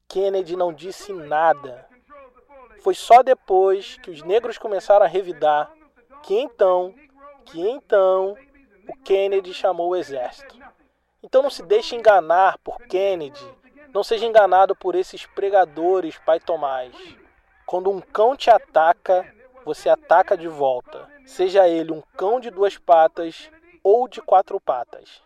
Kennedy 0.06 0.56
não 0.56 0.72
disse 0.72 1.12
nada. 1.12 1.86
Foi 2.80 2.94
só 2.94 3.22
depois 3.22 3.96
que 3.98 4.10
os 4.10 4.22
negros 4.22 4.58
começaram 4.58 5.04
a 5.04 5.08
revidar 5.08 5.72
que 6.22 6.34
então, 6.34 6.94
que 7.46 7.60
então, 7.60 8.36
o 8.88 8.96
Kennedy 9.02 9.52
chamou 9.52 9.90
o 9.90 9.96
exército. 9.96 10.61
Então 11.22 11.40
não 11.40 11.50
se 11.50 11.62
deixe 11.62 11.94
enganar 11.94 12.58
por 12.58 12.78
Kennedy, 12.88 13.44
não 13.94 14.02
seja 14.02 14.26
enganado 14.26 14.74
por 14.74 14.94
esses 14.96 15.24
pregadores, 15.24 16.18
Pai 16.26 16.40
Tomás. 16.40 16.92
Quando 17.64 17.90
um 17.90 18.00
cão 18.00 18.36
te 18.36 18.50
ataca, 18.50 19.32
você 19.64 19.88
ataca 19.88 20.36
de 20.36 20.48
volta, 20.48 21.08
seja 21.24 21.68
ele 21.68 21.92
um 21.92 22.02
cão 22.16 22.40
de 22.40 22.50
duas 22.50 22.76
patas 22.76 23.48
ou 23.84 24.08
de 24.08 24.20
quatro 24.20 24.60
patas. 24.60 25.22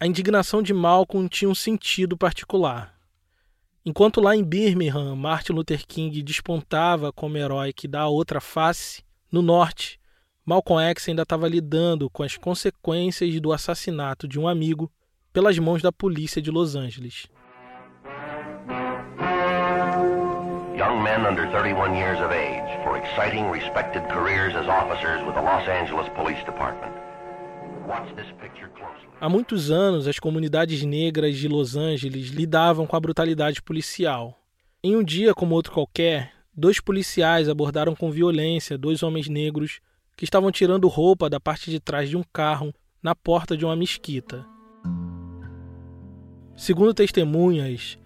A 0.00 0.06
indignação 0.06 0.62
de 0.62 0.72
Malcolm 0.72 1.28
tinha 1.28 1.48
um 1.48 1.54
sentido 1.54 2.16
particular. 2.16 2.94
Enquanto 3.84 4.20
lá 4.20 4.34
em 4.34 4.44
Birmingham 4.44 5.14
Martin 5.14 5.52
Luther 5.52 5.86
King 5.86 6.22
despontava 6.22 7.12
como 7.12 7.36
herói 7.36 7.72
que 7.72 7.88
dá 7.88 8.02
a 8.02 8.08
outra 8.08 8.40
face, 8.40 9.02
no 9.30 9.42
norte, 9.42 10.00
Malcolm 10.44 10.82
X 10.90 11.08
ainda 11.08 11.22
estava 11.22 11.48
lidando 11.48 12.08
com 12.08 12.22
as 12.22 12.36
consequências 12.36 13.38
do 13.40 13.52
assassinato 13.52 14.26
de 14.26 14.38
um 14.38 14.48
amigo 14.48 14.90
pelas 15.38 15.56
mãos 15.56 15.80
da 15.80 15.92
polícia 15.92 16.42
de 16.42 16.50
Los 16.50 16.74
Angeles. 16.74 17.28
Young 20.76 21.00
men 21.00 21.24
under 21.30 21.48
31 21.52 21.94
years 21.94 22.18
of 22.18 22.32
age 22.32 22.82
for 22.82 22.98
exciting 22.98 23.48
respected 23.52 24.02
careers 24.08 24.56
as 24.56 24.66
officers 24.66 25.22
with 25.24 25.34
the 25.34 25.40
Los 25.40 25.68
Angeles 25.68 26.08
Police 26.16 26.44
Department. 26.44 26.92
Watch 27.86 28.12
this 28.16 28.26
picture 28.40 28.68
closely. 28.70 29.06
Há 29.20 29.28
muitos 29.28 29.70
anos, 29.70 30.08
as 30.08 30.18
comunidades 30.18 30.82
negras 30.82 31.36
de 31.36 31.46
Los 31.46 31.76
Angeles 31.76 32.30
lidavam 32.30 32.84
com 32.84 32.96
a 32.96 33.00
brutalidade 33.00 33.62
policial. 33.62 34.36
Em 34.82 34.96
um 34.96 35.04
dia 35.04 35.32
como 35.34 35.54
outro 35.54 35.72
qualquer, 35.72 36.32
dois 36.52 36.80
policiais 36.80 37.48
abordaram 37.48 37.94
com 37.94 38.10
violência 38.10 38.76
dois 38.76 39.04
homens 39.04 39.28
negros 39.28 39.78
que 40.16 40.24
estavam 40.24 40.50
tirando 40.50 40.88
roupa 40.88 41.30
da 41.30 41.38
parte 41.38 41.70
de 41.70 41.78
trás 41.78 42.08
de 42.08 42.16
um 42.16 42.24
carro 42.32 42.74
na 43.00 43.14
porta 43.14 43.56
de 43.56 43.64
uma 43.64 43.76
mesquita. 43.76 44.44
Segundo 46.58 46.92
testemunhas, 46.92 47.96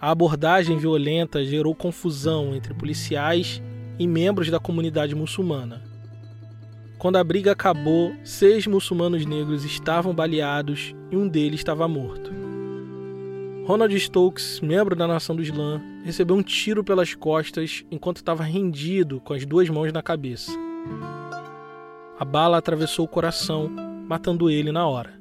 a 0.00 0.10
abordagem 0.10 0.76
violenta 0.76 1.44
gerou 1.44 1.72
confusão 1.76 2.56
entre 2.56 2.74
policiais 2.74 3.62
e 4.00 4.04
membros 4.04 4.50
da 4.50 4.58
comunidade 4.58 5.14
muçulmana. 5.14 5.80
Quando 6.98 7.18
a 7.18 7.24
briga 7.24 7.52
acabou, 7.52 8.12
seis 8.24 8.66
muçulmanos 8.66 9.24
negros 9.24 9.64
estavam 9.64 10.12
baleados 10.12 10.92
e 11.08 11.16
um 11.16 11.28
deles 11.28 11.60
estava 11.60 11.86
morto. 11.86 12.32
Ronald 13.64 13.94
Stokes, 13.96 14.58
membro 14.60 14.96
da 14.96 15.06
nação 15.06 15.36
do 15.36 15.42
Islã, 15.42 15.80
recebeu 16.04 16.34
um 16.34 16.42
tiro 16.42 16.82
pelas 16.82 17.14
costas 17.14 17.84
enquanto 17.92 18.16
estava 18.16 18.42
rendido 18.42 19.20
com 19.20 19.34
as 19.34 19.46
duas 19.46 19.68
mãos 19.70 19.92
na 19.92 20.02
cabeça. 20.02 20.50
A 22.18 22.24
bala 22.24 22.58
atravessou 22.58 23.04
o 23.04 23.08
coração, 23.08 23.70
matando 24.08 24.50
ele 24.50 24.72
na 24.72 24.84
hora. 24.84 25.19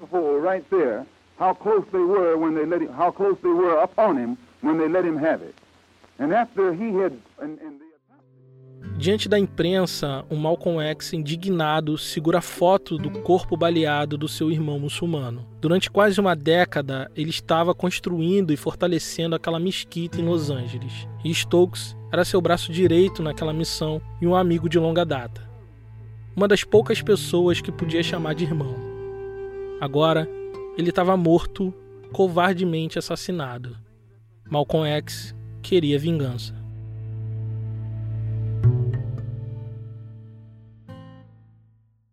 Right 0.00 0.64
there, 0.70 1.06
how 1.38 1.54
close 1.54 1.84
they 1.92 1.98
were 1.98 2.36
when 2.36 2.54
they 2.54 2.66
let 2.66 2.80
him, 2.80 2.92
how 2.92 3.10
close 3.10 3.36
they 3.42 3.50
were 3.50 3.86
him 4.16 4.36
when 4.62 4.78
they 4.78 4.88
let 4.88 5.04
him 5.04 5.18
have 5.18 5.42
it. 5.42 5.54
And 6.18 6.32
after 6.32 6.72
he 6.72 6.92
had, 6.92 7.12
and, 7.38 7.58
and 7.60 7.80
Diante 8.96 9.28
da 9.30 9.38
imprensa, 9.38 10.26
o 10.28 10.36
Malcolm 10.36 10.78
X, 10.80 11.14
indignado, 11.14 11.96
segura 11.96 12.42
foto 12.42 12.98
do 12.98 13.10
corpo 13.22 13.56
baleado 13.56 14.18
do 14.18 14.28
seu 14.28 14.50
irmão 14.50 14.78
muçulmano. 14.78 15.46
Durante 15.58 15.90
quase 15.90 16.20
uma 16.20 16.36
década, 16.36 17.10
ele 17.16 17.30
estava 17.30 17.74
construindo 17.74 18.52
e 18.52 18.58
fortalecendo 18.58 19.34
aquela 19.34 19.58
mesquita 19.58 20.20
em 20.20 20.24
Los 20.26 20.50
Angeles. 20.50 21.08
E 21.24 21.32
Stokes 21.32 21.96
era 22.12 22.26
seu 22.26 22.42
braço 22.42 22.70
direito 22.70 23.22
naquela 23.22 23.54
missão 23.54 24.02
e 24.20 24.26
um 24.26 24.34
amigo 24.34 24.68
de 24.68 24.78
longa 24.78 25.04
data. 25.04 25.48
Uma 26.36 26.46
das 26.46 26.62
poucas 26.62 27.00
pessoas 27.00 27.60
que 27.60 27.72
podia 27.72 28.02
chamar 28.02 28.34
de 28.34 28.44
irmão. 28.44 28.89
Agora, 29.80 30.28
ele 30.76 30.90
estava 30.90 31.16
morto, 31.16 31.72
covardemente 32.12 32.98
assassinado. 32.98 33.78
Malcolm 34.46 34.86
X 34.86 35.34
queria 35.62 35.98
vingança. 35.98 36.54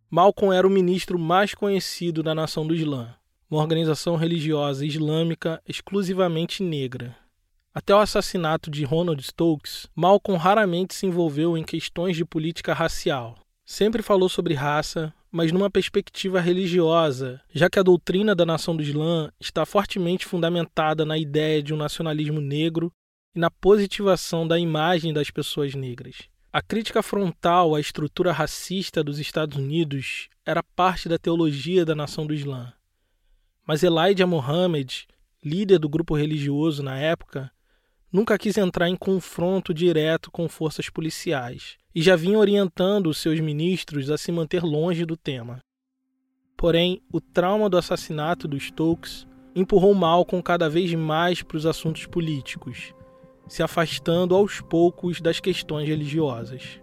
Malcolm 0.09 0.55
era 0.55 0.65
o 0.65 0.69
ministro 0.69 1.19
mais 1.19 1.53
conhecido 1.53 2.23
da 2.23 2.33
nação 2.33 2.65
do 2.65 2.73
Islã, 2.73 3.13
uma 3.51 3.59
organização 3.59 4.15
religiosa 4.15 4.85
islâmica 4.85 5.61
exclusivamente 5.67 6.63
negra. 6.63 7.17
Até 7.73 7.93
o 7.93 7.99
assassinato 7.99 8.71
de 8.71 8.85
Ronald 8.85 9.21
Stokes, 9.21 9.87
Malcolm 9.93 10.41
raramente 10.41 10.95
se 10.95 11.05
envolveu 11.05 11.57
em 11.57 11.65
questões 11.65 12.15
de 12.15 12.23
política 12.23 12.73
racial. 12.73 13.37
Sempre 13.65 14.01
falou 14.01 14.29
sobre 14.29 14.53
raça, 14.53 15.13
mas 15.31 15.51
numa 15.51 15.69
perspectiva 15.69 16.39
religiosa, 16.39 17.41
já 17.53 17.69
que 17.69 17.79
a 17.79 17.83
doutrina 17.83 18.33
da 18.33 18.45
nação 18.45 18.75
do 18.75 18.83
Islã 18.83 19.31
está 19.39 19.65
fortemente 19.65 20.25
fundamentada 20.25 21.05
na 21.05 21.17
ideia 21.17 21.61
de 21.61 21.73
um 21.73 21.77
nacionalismo 21.77 22.39
negro 22.39 22.91
e 23.35 23.39
na 23.39 23.51
positivação 23.51 24.47
da 24.47 24.57
imagem 24.57 25.13
das 25.13 25.29
pessoas 25.29 25.75
negras. 25.75 26.29
A 26.51 26.61
crítica 26.61 27.03
frontal 27.03 27.75
à 27.75 27.79
estrutura 27.79 28.31
racista 28.31 29.03
dos 29.03 29.19
Estados 29.19 29.57
Unidos 29.57 30.29
era 30.45 30.63
parte 30.63 31.07
da 31.07 31.19
teologia 31.19 31.85
da 31.85 31.93
nação 31.93 32.25
do 32.25 32.33
Islã. 32.33 32.73
Mas 33.65 33.83
Elijah 33.83 34.25
Muhammad, 34.25 35.03
líder 35.43 35.77
do 35.77 35.89
grupo 35.89 36.15
religioso 36.15 36.81
na 36.81 36.97
época, 36.97 37.51
nunca 38.11 38.37
quis 38.37 38.57
entrar 38.57 38.87
em 38.89 38.95
confronto 38.95 39.73
direto 39.73 40.31
com 40.31 40.47
forças 40.47 40.89
policiais 40.89 41.77
e 41.93 42.01
já 42.01 42.15
vinha 42.15 42.37
orientando 42.37 43.07
os 43.07 43.17
seus 43.17 43.39
ministros 43.39 44.09
a 44.09 44.17
se 44.17 44.31
manter 44.31 44.63
longe 44.63 45.05
do 45.05 45.17
tema. 45.17 45.59
Porém, 46.55 47.01
o 47.11 47.19
trauma 47.19 47.69
do 47.69 47.77
assassinato 47.77 48.47
dos 48.47 48.63
Stokes 48.63 49.27
empurrou 49.55 49.93
Malcolm 49.93 50.43
cada 50.43 50.69
vez 50.69 50.93
mais 50.93 51.41
para 51.41 51.57
os 51.57 51.65
assuntos 51.65 52.05
políticos, 52.05 52.93
se 53.47 53.63
afastando 53.63 54.35
aos 54.35 54.61
poucos 54.61 55.19
das 55.19 55.39
questões 55.39 55.87
religiosas. 55.87 56.79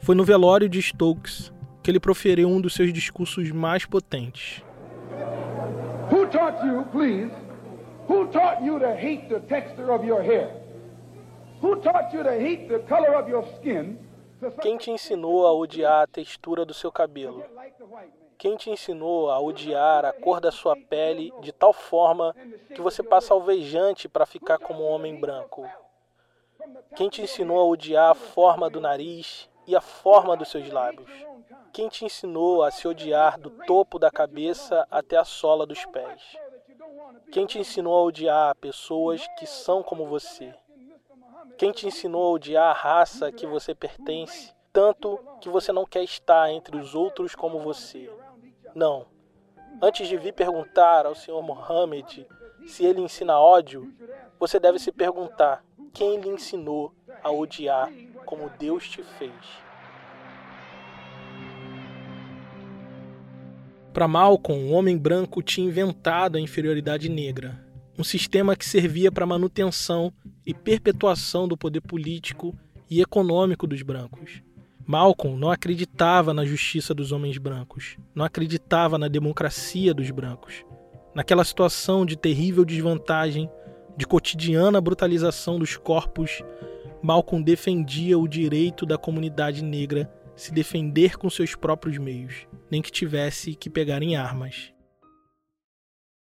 Foi 0.00 0.14
no 0.14 0.24
velório 0.24 0.68
de 0.68 0.80
Stokes 0.80 1.52
que 1.82 1.90
ele 1.90 2.00
proferiu 2.00 2.48
um 2.48 2.60
dos 2.60 2.74
seus 2.74 2.92
discursos 2.92 3.50
mais 3.50 3.84
potentes. 3.84 4.62
Who 6.10 6.26
taught 6.26 6.64
you, 6.64 6.84
please? 6.92 7.41
Who 8.08 8.26
taught 8.28 8.62
you 8.62 8.78
to 8.78 8.94
hate 8.94 9.28
the 9.28 9.40
texture 9.40 9.92
of 9.92 10.04
your 10.04 10.22
hair? 10.22 10.50
Who 11.60 11.76
taught 11.76 12.12
you 12.12 12.22
to 12.22 12.32
hate 12.32 12.68
the 12.68 12.80
color 12.80 13.14
of 13.14 13.28
your 13.28 13.44
skin? 13.56 13.98
Quem 14.60 14.76
te 14.76 14.90
ensinou 14.90 15.46
a 15.46 15.52
odiar 15.52 16.02
a 16.02 16.06
textura 16.06 16.64
do 16.64 16.74
seu 16.74 16.90
cabelo? 16.90 17.44
Quem 18.36 18.56
te 18.56 18.70
ensinou 18.70 19.30
a 19.30 19.38
odiar 19.38 20.04
a 20.04 20.12
cor 20.12 20.40
da 20.40 20.50
sua 20.50 20.76
pele 20.76 21.32
de 21.40 21.52
tal 21.52 21.72
forma 21.72 22.34
que 22.74 22.80
você 22.80 23.04
passa 23.04 23.32
alvejante 23.32 24.08
para 24.08 24.26
ficar 24.26 24.58
como 24.58 24.82
um 24.82 24.88
homem 24.88 25.14
branco? 25.14 25.64
Quem 26.96 27.08
te 27.08 27.22
ensinou 27.22 27.60
a 27.60 27.64
odiar 27.64 28.10
a 28.10 28.14
forma 28.14 28.68
do 28.68 28.80
nariz 28.80 29.48
e 29.64 29.76
a 29.76 29.80
forma 29.80 30.36
dos 30.36 30.50
seus 30.50 30.68
lábios? 30.68 31.10
Quem 31.72 31.88
te 31.88 32.04
ensinou 32.04 32.64
a 32.64 32.72
se 32.72 32.88
odiar 32.88 33.38
do 33.38 33.50
topo 33.50 33.96
da 33.96 34.10
cabeça 34.10 34.86
até 34.90 35.16
a 35.16 35.24
sola 35.24 35.64
dos 35.64 35.84
pés? 35.86 36.36
Quem 37.30 37.46
te 37.46 37.58
ensinou 37.58 37.94
a 37.94 38.02
odiar 38.02 38.54
pessoas 38.56 39.26
que 39.38 39.46
são 39.46 39.82
como 39.82 40.06
você? 40.06 40.54
Quem 41.56 41.72
te 41.72 41.86
ensinou 41.86 42.24
a 42.24 42.30
odiar 42.32 42.70
a 42.70 42.72
raça 42.72 43.32
que 43.32 43.46
você 43.46 43.74
pertence, 43.74 44.54
tanto 44.72 45.18
que 45.40 45.48
você 45.48 45.72
não 45.72 45.84
quer 45.84 46.02
estar 46.02 46.50
entre 46.50 46.76
os 46.76 46.94
outros 46.94 47.34
como 47.34 47.60
você? 47.60 48.10
Não. 48.74 49.06
Antes 49.80 50.08
de 50.08 50.16
vir 50.16 50.32
perguntar 50.32 51.06
ao 51.06 51.14
Sr. 51.14 51.42
Mohammed 51.42 52.26
se 52.66 52.84
ele 52.84 53.00
ensina 53.00 53.38
ódio, 53.38 53.92
você 54.38 54.58
deve 54.60 54.78
se 54.78 54.92
perguntar 54.92 55.64
quem 55.92 56.20
lhe 56.20 56.28
ensinou 56.28 56.92
a 57.22 57.30
odiar 57.30 57.90
como 58.24 58.50
Deus 58.50 58.88
te 58.88 59.02
fez. 59.02 59.32
Para 63.92 64.08
Malcolm, 64.08 64.70
o 64.70 64.72
homem 64.72 64.96
branco 64.96 65.42
tinha 65.42 65.68
inventado 65.68 66.36
a 66.36 66.40
inferioridade 66.40 67.10
negra, 67.10 67.62
um 67.98 68.02
sistema 68.02 68.56
que 68.56 68.64
servia 68.64 69.12
para 69.12 69.26
manutenção 69.26 70.10
e 70.46 70.54
perpetuação 70.54 71.46
do 71.46 71.58
poder 71.58 71.82
político 71.82 72.56
e 72.88 73.02
econômico 73.02 73.66
dos 73.66 73.82
brancos. 73.82 74.42
Malcolm 74.86 75.38
não 75.38 75.50
acreditava 75.50 76.32
na 76.32 76.42
justiça 76.42 76.94
dos 76.94 77.12
homens 77.12 77.36
brancos, 77.36 77.98
não 78.14 78.24
acreditava 78.24 78.96
na 78.96 79.08
democracia 79.08 79.92
dos 79.92 80.10
brancos. 80.10 80.64
Naquela 81.14 81.44
situação 81.44 82.06
de 82.06 82.16
terrível 82.16 82.64
desvantagem, 82.64 83.48
de 83.94 84.06
cotidiana 84.06 84.80
brutalização 84.80 85.58
dos 85.58 85.76
corpos, 85.76 86.42
Malcolm 87.02 87.44
defendia 87.44 88.18
o 88.18 88.26
direito 88.26 88.86
da 88.86 88.96
comunidade 88.96 89.62
negra 89.62 90.10
se 90.34 90.52
defender 90.52 91.16
com 91.16 91.28
seus 91.28 91.54
próprios 91.54 91.98
meios, 91.98 92.46
nem 92.70 92.80
que 92.80 92.90
tivesse 92.90 93.54
que 93.54 93.70
pegar 93.70 94.02
em 94.02 94.16
armas. 94.16 94.72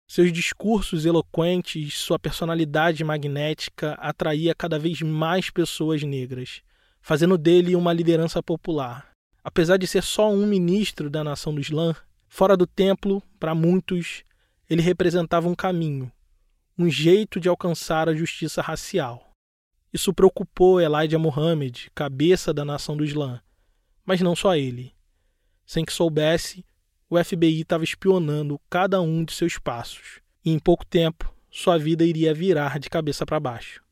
Seus 0.08 0.32
discursos 0.32 1.06
eloquentes, 1.06 1.98
sua 1.98 2.20
personalidade 2.20 3.04
magnética 3.04 3.94
atraía 3.94 4.54
cada 4.54 4.78
vez 4.78 5.02
mais 5.02 5.50
pessoas 5.50 6.04
negras, 6.04 6.62
fazendo 7.02 7.38
dele 7.38 7.76
uma 7.76 7.94
liderança 7.94 8.44
popular. 8.44 9.10
Apesar 9.44 9.78
de 9.78 9.88
ser 9.88 10.04
só 10.04 10.32
um 10.32 10.46
ministro 10.46 11.10
da 11.10 11.24
nação 11.24 11.54
do 11.54 11.60
Islã, 11.60 11.96
fora 12.28 12.56
do 12.56 12.68
templo, 12.68 13.24
para 13.40 13.56
muitos, 13.56 14.24
ele 14.70 14.82
representava 14.82 15.48
um 15.48 15.56
caminho, 15.56 16.12
um 16.78 16.90
jeito 16.90 17.40
de 17.40 17.50
alcançar 17.50 18.08
a 18.08 18.16
justiça 18.16 18.62
racial. 18.62 19.32
Isso 19.92 20.14
preocupou 20.14 20.82
Elijah 20.82 21.20
Muhammad, 21.20 21.88
cabeça 21.94 22.54
da 22.54 22.64
nação 22.64 22.96
do 22.96 23.04
Islã, 23.04 23.42
mas 24.06 24.22
não 24.22 24.36
só 24.36 24.56
ele. 24.56 24.94
Sem 25.66 25.86
que 25.86 25.94
soubesse, 25.94 26.66
o 27.10 27.24
FBI 27.24 27.62
estava 27.62 27.84
espionando 27.84 28.60
cada 28.70 29.02
um 29.02 29.24
de 29.24 29.34
seus 29.34 29.58
passos, 29.58 30.20
e 30.44 30.52
em 30.52 30.60
pouco 30.60 30.86
tempo 30.86 31.34
sua 31.50 31.78
vida 31.78 32.04
iria 32.04 32.34
virar 32.34 32.80
de 32.80 32.90
cabeça 32.90 33.26
para 33.26 33.40
baixo. 33.40 33.84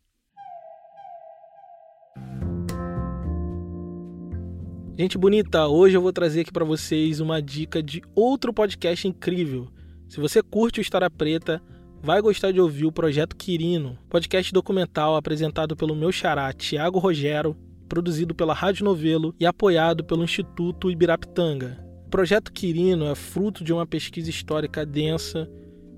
Gente 4.97 5.17
bonita, 5.17 5.67
hoje 5.67 5.95
eu 5.95 6.01
vou 6.01 6.11
trazer 6.11 6.41
aqui 6.41 6.51
para 6.51 6.65
vocês 6.65 7.19
uma 7.19 7.41
dica 7.41 7.81
de 7.81 8.01
outro 8.13 8.53
podcast 8.53 9.07
incrível. 9.07 9.67
Se 10.09 10.19
você 10.19 10.43
curte 10.43 10.79
o 10.79 10.81
História 10.81 11.09
Preta, 11.09 11.61
vai 12.01 12.21
gostar 12.21 12.51
de 12.51 12.59
ouvir 12.59 12.85
o 12.85 12.91
Projeto 12.91 13.35
Quirino, 13.35 13.97
podcast 14.09 14.51
documental 14.51 15.15
apresentado 15.15 15.75
pelo 15.75 15.95
meu 15.95 16.11
xará 16.11 16.51
Tiago 16.51 16.99
Rogero, 16.99 17.55
produzido 17.91 18.33
pela 18.33 18.53
Rádio 18.53 18.85
Novelo 18.85 19.35
e 19.37 19.45
apoiado 19.45 20.01
pelo 20.01 20.23
Instituto 20.23 20.89
Ibirapitanga. 20.89 21.77
O 22.07 22.09
Projeto 22.09 22.49
Quirino 22.49 23.05
é 23.05 23.15
fruto 23.15 23.65
de 23.65 23.73
uma 23.73 23.85
pesquisa 23.85 24.29
histórica 24.29 24.85
densa 24.85 25.51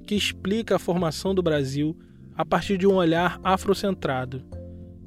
que 0.07 0.15
explica 0.15 0.77
a 0.77 0.79
formação 0.79 1.35
do 1.35 1.43
Brasil 1.43 1.95
a 2.35 2.43
partir 2.43 2.79
de 2.79 2.87
um 2.87 2.95
olhar 2.95 3.39
afrocentrado 3.43 4.43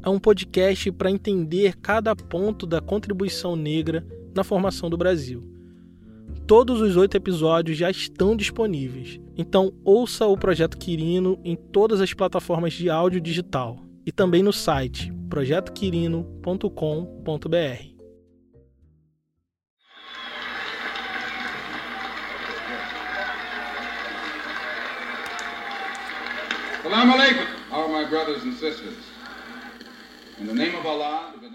é 0.06 0.08
um 0.08 0.20
podcast 0.20 0.92
para 0.92 1.10
entender 1.10 1.74
cada 1.78 2.14
ponto 2.14 2.64
da 2.64 2.80
contribuição 2.80 3.56
negra 3.56 4.06
na 4.32 4.44
formação 4.44 4.88
do 4.88 4.96
Brasil. 4.96 5.42
Todos 6.46 6.80
os 6.80 6.96
oito 6.96 7.16
episódios 7.16 7.76
já 7.76 7.90
estão 7.90 8.36
disponíveis, 8.36 9.18
então 9.36 9.72
ouça 9.84 10.24
o 10.24 10.38
Projeto 10.38 10.78
Quirino 10.78 11.40
em 11.44 11.56
todas 11.56 12.00
as 12.00 12.14
plataformas 12.14 12.74
de 12.74 12.88
áudio 12.88 13.20
digital 13.20 13.85
e 14.06 14.12
também 14.12 14.42
no 14.42 14.52
site 14.52 15.12
projetoquirino.com.br. 15.28 17.96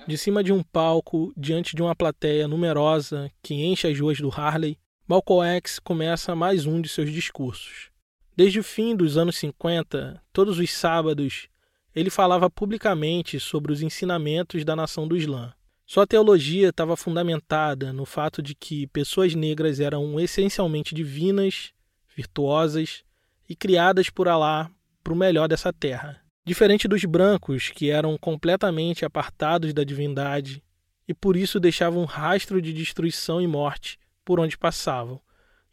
De 0.06 0.18
cima 0.18 0.44
de 0.44 0.52
um 0.52 0.62
palco, 0.62 1.32
diante 1.38 1.76
de 1.76 1.82
uma 1.82 1.96
plateia 1.96 2.48
numerosa 2.48 3.32
que 3.42 3.54
enche 3.54 3.88
as 3.88 3.98
ruas 3.98 4.20
do 4.20 4.30
Harley, 4.30 4.78
Malcolm 5.08 5.48
X 5.58 5.80
começa 5.80 6.36
mais 6.36 6.66
um 6.66 6.82
de 6.82 6.90
seus 6.90 7.12
discursos. 7.12 7.92
Desde 8.36 8.60
o 8.60 8.64
fim 8.64 8.96
dos 8.96 9.18
anos 9.18 9.38
50, 9.38 10.22
todos 10.34 10.58
os 10.58 10.72
sábados, 10.72 11.48
ele 11.96 12.10
falava 12.10 12.50
publicamente 12.50 13.40
sobre 13.40 13.72
os 13.72 13.82
ensinamentos 13.82 14.64
da 14.64 14.76
nação 14.76 15.08
do 15.08 15.18
Islã. 15.18 15.54
Sua 15.86 16.08
teologia 16.08 16.70
estava 16.70 16.96
fundamentada 16.96 17.92
no 17.92 18.06
fato 18.06 18.42
de 18.42 18.56
que 18.56 18.88
pessoas 18.88 19.36
negras 19.36 19.80
eram 19.80 20.20
essencialmente 20.20 20.96
divinas, 20.96 21.74
virtuosas 22.16 23.04
e 23.50 23.56
criadas 23.56 24.10
por 24.10 24.30
Alá 24.30 24.72
para 25.04 25.12
o 25.12 25.18
melhor 25.18 25.50
dessa 25.50 25.74
terra. 25.74 26.22
Diferente 26.46 26.88
dos 26.88 27.04
brancos, 27.04 27.70
que 27.70 27.90
eram 27.90 28.18
completamente 28.18 29.04
apartados 29.04 29.74
da 29.74 29.84
divindade 29.84 30.64
e 31.08 31.14
por 31.14 31.36
isso 31.36 31.60
deixavam 31.60 32.04
um 32.04 32.06
rastro 32.06 32.62
de 32.62 32.72
destruição 32.72 33.42
e 33.42 33.48
morte 33.48 34.00
por 34.24 34.40
onde 34.40 34.58
passavam, 34.58 35.20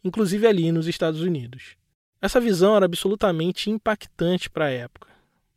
inclusive 0.03 0.45
ali 0.45 0.71
nos 0.71 0.87
Estados 0.87 1.21
Unidos. 1.21 1.77
Essa 2.21 2.41
visão 2.41 2.75
era 2.75 2.85
absolutamente 2.85 3.69
impactante 3.69 4.49
para 4.49 4.65
a 4.65 4.69
época, 4.69 5.07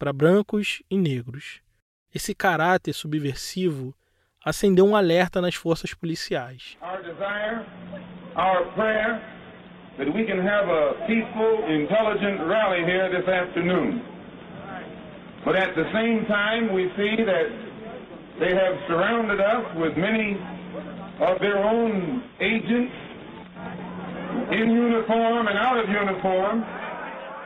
para 0.02 0.12
brancos 0.12 0.82
e 0.90 0.98
negros. 0.98 1.62
Esse 2.12 2.34
caráter 2.34 2.92
subversivo 2.92 3.94
acendeu 4.44 4.84
um 4.84 4.96
alerta 4.96 5.40
nas 5.40 5.54
forças 5.54 5.94
policiais. 5.94 6.76
Our 6.82 7.04
desire, 7.04 7.64
our 8.34 8.64
prayer, 8.74 9.22
that 9.98 10.12
we 10.12 10.24
can 10.24 10.40
have 10.42 10.68
a 10.68 11.06
peaceful, 11.06 11.70
intelligent 11.70 12.42
rally 12.48 12.84
here 12.84 13.10
this 13.10 13.28
afternoon. 13.28 14.02
But 15.44 15.54
at 15.54 15.72
the 15.76 15.86
same 15.92 16.26
time, 16.26 16.74
we 16.74 16.90
see 16.96 17.22
that 17.22 17.46
they 18.40 18.52
have 18.56 18.74
surrounded 18.88 19.38
us 19.38 19.72
with 19.76 19.96
many 19.96 20.36
of 21.20 21.38
their 21.38 21.62
own 21.62 22.24
agents 22.40 22.92
in 24.50 24.68
uniform 24.68 25.46
and 25.46 25.56
out 25.56 25.78
of 25.78 25.88
uniform. 25.88 26.81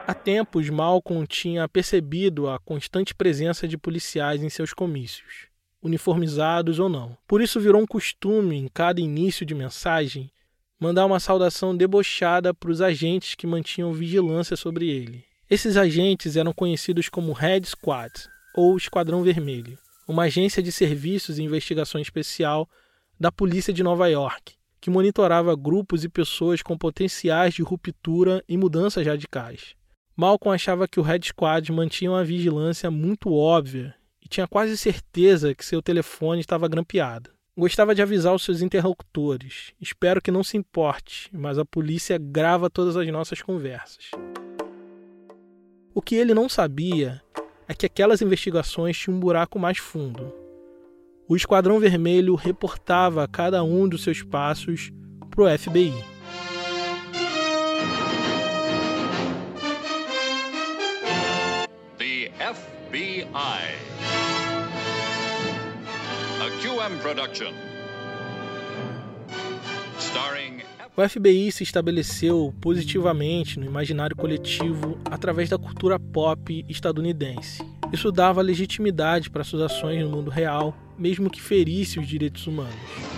Há 0.08 0.14
tempos, 0.14 0.70
Malcolm 0.70 1.26
tinha 1.26 1.68
percebido 1.68 2.48
a 2.48 2.60
constante 2.60 3.12
presença 3.12 3.66
de 3.66 3.76
policiais 3.76 4.40
em 4.40 4.48
seus 4.48 4.72
comícios. 4.72 5.48
uniformizados 5.82 6.78
ou 6.78 6.88
não. 6.88 7.16
Por 7.26 7.40
isso 7.40 7.60
virou 7.60 7.80
um 7.80 7.86
costume, 7.86 8.56
em 8.56 8.68
cada 8.68 9.00
início 9.00 9.44
de 9.44 9.54
mensagem, 9.54 10.30
mandar 10.80 11.06
uma 11.06 11.20
saudação 11.20 11.76
debochada 11.76 12.54
para 12.54 12.70
os 12.70 12.80
agentes 12.80 13.34
que 13.34 13.46
mantinham 13.46 13.92
vigilância 13.92 14.56
sobre 14.56 14.88
ele. 14.88 15.24
Esses 15.48 15.76
agentes 15.76 16.36
eram 16.36 16.52
conhecidos 16.52 17.08
como 17.08 17.32
Red 17.32 17.64
Squad, 17.64 18.12
ou 18.54 18.76
Esquadrão 18.76 19.22
Vermelho, 19.22 19.78
uma 20.08 20.24
agência 20.24 20.62
de 20.62 20.72
serviços 20.72 21.38
e 21.38 21.42
investigação 21.42 22.00
especial 22.00 22.68
da 23.18 23.30
Polícia 23.30 23.72
de 23.72 23.82
Nova 23.82 24.08
York, 24.08 24.54
que 24.80 24.90
monitorava 24.90 25.54
grupos 25.56 26.04
e 26.04 26.08
pessoas 26.08 26.62
com 26.62 26.76
potenciais 26.76 27.54
de 27.54 27.62
ruptura 27.62 28.42
e 28.48 28.56
mudanças 28.56 29.06
radicais. 29.06 29.74
Malcolm 30.16 30.54
achava 30.54 30.88
que 30.88 30.98
o 30.98 31.02
Red 31.02 31.20
Squad 31.24 31.70
mantinha 31.70 32.10
uma 32.10 32.24
vigilância 32.24 32.90
muito 32.90 33.30
óbvia 33.34 33.94
e 34.24 34.26
tinha 34.26 34.48
quase 34.48 34.74
certeza 34.74 35.54
que 35.54 35.62
seu 35.62 35.82
telefone 35.82 36.40
estava 36.40 36.66
grampeado. 36.66 37.30
Gostava 37.54 37.94
de 37.94 38.00
avisar 38.00 38.34
os 38.34 38.42
seus 38.42 38.62
interlocutores. 38.62 39.74
Espero 39.78 40.22
que 40.22 40.30
não 40.30 40.42
se 40.42 40.56
importe, 40.56 41.28
mas 41.32 41.58
a 41.58 41.66
polícia 41.66 42.16
grava 42.16 42.70
todas 42.70 42.96
as 42.96 43.06
nossas 43.08 43.42
conversas. 43.42 44.10
O 45.94 46.00
que 46.00 46.14
ele 46.14 46.32
não 46.32 46.48
sabia 46.48 47.22
é 47.68 47.74
que 47.74 47.84
aquelas 47.84 48.22
investigações 48.22 48.98
tinham 48.98 49.18
um 49.18 49.20
buraco 49.20 49.58
mais 49.58 49.76
fundo. 49.76 50.32
O 51.28 51.36
Esquadrão 51.36 51.78
Vermelho 51.78 52.36
reportava 52.36 53.28
cada 53.28 53.62
um 53.62 53.86
dos 53.86 54.02
seus 54.02 54.22
passos 54.22 54.90
para 55.30 55.44
o 55.44 55.58
FBI. 55.58 56.15
A 66.40 66.50
QM 66.60 66.98
production. 67.02 67.52
Starring 69.98 70.62
O 70.96 71.08
FBI 71.08 71.50
se 71.50 71.62
estabeleceu 71.62 72.54
positivamente 72.60 73.58
no 73.58 73.66
imaginário 73.66 74.14
coletivo 74.16 74.98
através 75.10 75.50
da 75.50 75.58
cultura 75.58 75.98
pop 75.98 76.64
estadunidense. 76.68 77.62
Isso 77.92 78.10
dava 78.12 78.40
legitimidade 78.40 79.30
para 79.30 79.44
suas 79.44 79.62
ações 79.62 80.02
no 80.02 80.08
mundo 80.08 80.30
real, 80.30 80.74
mesmo 80.96 81.28
que 81.28 81.42
ferisse 81.42 81.98
os 81.98 82.06
direitos 82.06 82.46
humanos. 82.46 83.15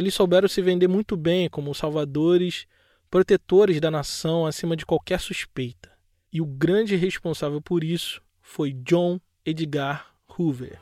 Eles 0.00 0.14
souberam 0.14 0.48
se 0.48 0.62
vender 0.62 0.88
muito 0.88 1.14
bem 1.14 1.46
como 1.50 1.74
salvadores, 1.74 2.66
protetores 3.10 3.78
da 3.82 3.90
nação 3.90 4.46
acima 4.46 4.74
de 4.74 4.86
qualquer 4.86 5.20
suspeita. 5.20 5.92
E 6.32 6.40
o 6.40 6.46
grande 6.46 6.96
responsável 6.96 7.60
por 7.60 7.84
isso 7.84 8.22
foi 8.40 8.72
John 8.72 9.20
Edgar 9.44 10.14
Hoover. 10.38 10.80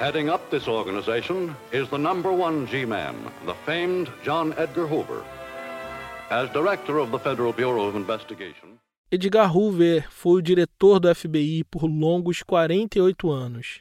Heading 0.00 0.30
up 0.30 0.50
this 0.50 0.66
organization 0.66 1.54
is 1.72 1.88
the 1.90 1.96
number 1.96 2.32
one 2.32 2.66
G-Man, 2.66 3.14
the 3.46 3.54
famed 3.64 4.10
John 4.24 4.52
Edgar 4.58 4.88
Hoover. 4.88 5.22
As 6.28 6.50
director 6.50 6.98
of 6.98 7.12
the 7.12 7.20
Federal 7.20 7.52
Bureau 7.52 7.86
of 7.86 7.96
Investigation, 7.96 8.80
Edgar 9.12 9.56
Hoover 9.56 10.10
foi 10.10 10.40
o 10.40 10.42
diretor 10.42 10.98
do 10.98 11.14
FBI 11.14 11.62
por 11.70 11.84
longos 11.84 12.42
48 12.42 13.30
anos, 13.30 13.80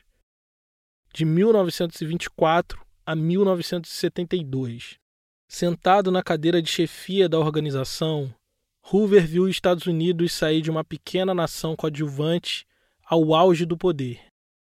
de 1.12 1.25
1924 1.25 2.82
a 3.05 3.15
1972. 3.15 4.97
Sentado 5.47 6.11
na 6.11 6.23
cadeira 6.23 6.61
de 6.61 6.69
chefia 6.69 7.29
da 7.29 7.39
organização, 7.39 8.33
Hoover 8.91 9.25
viu 9.25 9.43
os 9.43 9.51
Estados 9.51 9.85
Unidos 9.85 10.33
sair 10.33 10.61
de 10.61 10.71
uma 10.71 10.83
pequena 10.83 11.33
nação 11.33 11.75
coadjuvante 11.75 12.65
ao 13.05 13.33
auge 13.33 13.65
do 13.65 13.77
poder. 13.77 14.19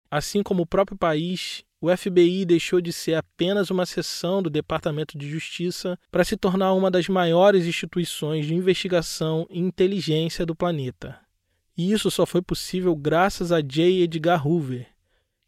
Assim 0.09 0.43
como 0.43 0.63
o 0.63 0.67
próprio 0.67 0.97
país, 0.97 1.63
o 1.79 1.95
FBI 1.95 2.45
deixou 2.45 2.81
de 2.81 2.93
ser 2.93 3.15
apenas 3.15 3.71
uma 3.71 3.85
seção 3.85 4.41
do 4.41 4.49
Departamento 4.49 5.17
de 5.17 5.29
Justiça 5.29 5.97
para 6.11 6.23
se 6.23 6.37
tornar 6.37 6.73
uma 6.73 6.91
das 6.91 7.07
maiores 7.07 7.65
instituições 7.65 8.45
de 8.45 8.53
investigação 8.53 9.47
e 9.49 9.59
inteligência 9.59 10.45
do 10.45 10.55
planeta. 10.55 11.19
E 11.77 11.91
isso 11.91 12.11
só 12.11 12.25
foi 12.25 12.41
possível 12.41 12.95
graças 12.95 13.51
a 13.51 13.61
J. 13.61 14.03
Edgar 14.03 14.45
Hoover, 14.45 14.87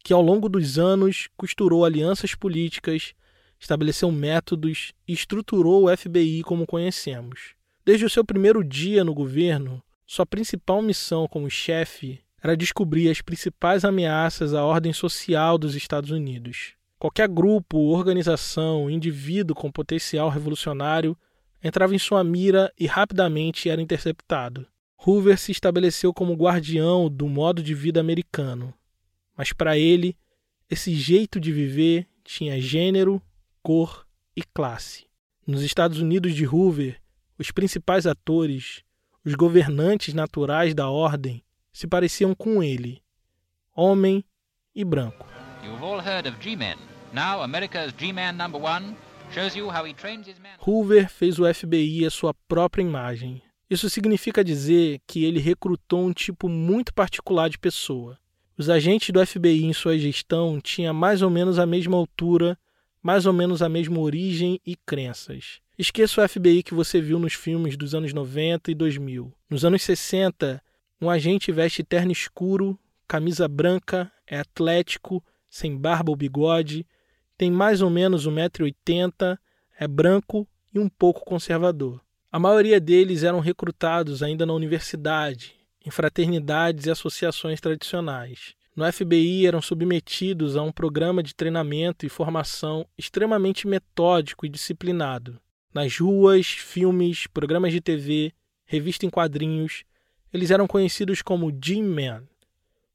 que 0.04 0.12
ao 0.12 0.20
longo 0.20 0.50
dos 0.50 0.78
anos 0.78 1.28
costurou 1.34 1.82
alianças 1.82 2.34
políticas, 2.34 3.14
estabeleceu 3.58 4.12
métodos 4.12 4.92
e 5.08 5.14
estruturou 5.14 5.86
o 5.86 5.96
FBI 5.96 6.42
como 6.42 6.66
conhecemos. 6.66 7.54
Desde 7.86 8.04
o 8.04 8.10
seu 8.10 8.22
primeiro 8.22 8.62
dia 8.62 9.02
no 9.02 9.14
governo, 9.14 9.82
sua 10.06 10.26
principal 10.26 10.82
missão 10.82 11.26
como 11.26 11.50
chefe 11.50 12.20
era 12.42 12.54
descobrir 12.54 13.08
as 13.08 13.22
principais 13.22 13.82
ameaças 13.82 14.52
à 14.52 14.62
ordem 14.62 14.92
social 14.92 15.56
dos 15.56 15.74
Estados 15.74 16.10
Unidos. 16.10 16.74
Qualquer 16.98 17.26
grupo, 17.26 17.78
organização, 17.78 18.90
indivíduo 18.90 19.56
com 19.56 19.72
potencial 19.72 20.28
revolucionário 20.28 21.16
entrava 21.62 21.94
em 21.94 21.98
sua 21.98 22.22
mira 22.22 22.70
e 22.78 22.86
rapidamente 22.86 23.70
era 23.70 23.80
interceptado. 23.80 24.66
Hoover 24.98 25.38
se 25.38 25.50
estabeleceu 25.50 26.12
como 26.12 26.34
guardião 26.34 27.08
do 27.08 27.26
modo 27.26 27.62
de 27.62 27.74
vida 27.74 28.00
americano, 28.00 28.74
mas 29.36 29.52
para 29.52 29.78
ele, 29.78 30.16
esse 30.70 30.94
jeito 30.94 31.38
de 31.38 31.52
viver 31.52 32.06
tinha 32.22 32.60
gênero, 32.60 33.20
cor 33.62 34.06
e 34.36 34.42
classe. 34.42 35.06
Nos 35.46 35.62
Estados 35.62 35.98
Unidos 35.98 36.34
de 36.34 36.46
Hoover, 36.46 37.00
os 37.38 37.50
principais 37.50 38.06
atores, 38.06 38.82
os 39.24 39.34
governantes 39.34 40.14
naturais 40.14 40.74
da 40.74 40.88
ordem, 40.88 41.42
se 41.72 41.86
pareciam 41.86 42.34
com 42.34 42.62
ele, 42.62 43.02
homem 43.74 44.24
e 44.74 44.84
branco. 44.84 45.26
Hoover 50.64 51.08
fez 51.08 51.38
o 51.38 51.52
FBI 51.52 52.06
a 52.06 52.10
sua 52.10 52.34
própria 52.46 52.82
imagem. 52.82 53.42
Isso 53.68 53.88
significa 53.90 54.44
dizer 54.44 55.00
que 55.06 55.24
ele 55.24 55.40
recrutou 55.40 56.06
um 56.06 56.12
tipo 56.12 56.48
muito 56.48 56.92
particular 56.92 57.48
de 57.48 57.58
pessoa. 57.58 58.18
Os 58.56 58.70
agentes 58.70 59.10
do 59.10 59.24
FBI 59.26 59.64
em 59.64 59.72
sua 59.72 59.98
gestão 59.98 60.60
tinham 60.60 60.94
mais 60.94 61.22
ou 61.22 61.30
menos 61.30 61.58
a 61.58 61.66
mesma 61.66 61.96
altura, 61.96 62.56
mais 63.02 63.26
ou 63.26 63.32
menos 63.32 63.62
a 63.62 63.68
mesma 63.68 63.98
origem 63.98 64.60
e 64.64 64.76
crenças. 64.76 65.60
Esqueça 65.76 66.24
o 66.24 66.28
FBI 66.28 66.62
que 66.62 66.72
você 66.72 67.00
viu 67.00 67.18
nos 67.18 67.34
filmes 67.34 67.76
dos 67.76 67.96
anos 67.96 68.12
90 68.12 68.70
e 68.70 68.74
2000. 68.76 69.32
Nos 69.50 69.64
anos 69.64 69.82
60, 69.82 70.62
um 71.00 71.10
agente 71.10 71.50
veste 71.50 71.82
terno 71.82 72.12
escuro, 72.12 72.78
camisa 73.08 73.48
branca, 73.48 74.10
é 74.24 74.38
atlético, 74.38 75.22
sem 75.50 75.76
barba 75.76 76.12
ou 76.12 76.16
bigode, 76.16 76.86
tem 77.36 77.50
mais 77.50 77.82
ou 77.82 77.90
menos 77.90 78.24
1,80m, 78.24 79.36
é 79.76 79.88
branco 79.88 80.46
e 80.72 80.78
um 80.78 80.88
pouco 80.88 81.24
conservador. 81.24 82.00
A 82.30 82.38
maioria 82.38 82.80
deles 82.80 83.24
eram 83.24 83.40
recrutados 83.40 84.22
ainda 84.22 84.46
na 84.46 84.52
universidade, 84.52 85.56
em 85.84 85.90
fraternidades 85.90 86.86
e 86.86 86.90
associações 86.90 87.60
tradicionais. 87.60 88.54
No 88.74 88.90
FBI 88.90 89.46
eram 89.46 89.62
submetidos 89.62 90.56
a 90.56 90.62
um 90.62 90.72
programa 90.72 91.22
de 91.22 91.34
treinamento 91.34 92.04
e 92.04 92.08
formação 92.08 92.86
extremamente 92.98 93.68
metódico 93.68 94.44
e 94.44 94.48
disciplinado. 94.48 95.38
Nas 95.72 95.98
ruas, 95.98 96.46
filmes, 96.46 97.26
programas 97.26 97.72
de 97.72 97.80
TV, 97.80 98.32
revista 98.64 99.06
em 99.06 99.10
quadrinhos, 99.10 99.84
eles 100.32 100.50
eram 100.50 100.66
conhecidos 100.66 101.22
como 101.22 101.56
G-Men, 101.62 102.22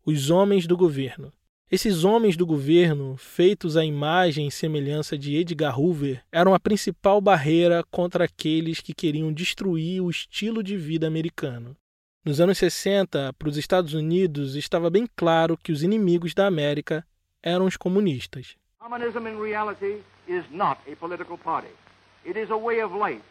os 0.06 0.30
homens 0.30 0.68
do 0.68 0.76
governo. 0.76 1.32
Esses 1.72 2.04
homens 2.04 2.36
do 2.36 2.46
governo, 2.46 3.16
feitos 3.16 3.78
à 3.78 3.86
imagem 3.86 4.48
e 4.48 4.52
semelhança 4.52 5.18
de 5.18 5.36
Edgar 5.36 5.80
Hoover, 5.80 6.24
eram 6.32 6.54
a 6.54 6.60
principal 6.60 7.22
barreira 7.22 7.84
contra 7.92 8.26
aqueles 8.26 8.82
que 8.82 8.94
queriam 8.94 9.32
destruir 9.32 10.02
o 10.02 10.10
estilo 10.10 10.64
de 10.64 10.76
vida 10.76 11.06
americano. 11.06 11.78
Nos 12.26 12.40
anos 12.40 12.58
60, 12.58 13.34
para 13.34 13.50
os 13.50 13.58
Estados 13.58 13.94
Unidos, 13.94 14.56
estava 14.56 14.90
bem 14.90 15.08
claro 15.16 15.58
que 15.58 15.72
os 15.72 15.84
inimigos 15.84 16.34
da 16.34 16.48
América 16.48 17.06
eram 17.42 17.66
os 17.66 17.78
comunistas. 17.78 18.56
Communism 18.80 19.28
in 19.28 19.42
reality 19.42 20.04
is 20.28 20.44
not 20.52 20.80
a 20.92 20.96
political 20.96 21.38
party. 21.38 21.74
It 22.26 22.38
is 22.38 22.52
a 22.52 22.58
way 22.58 22.84
of 22.84 22.94
life, 22.94 23.24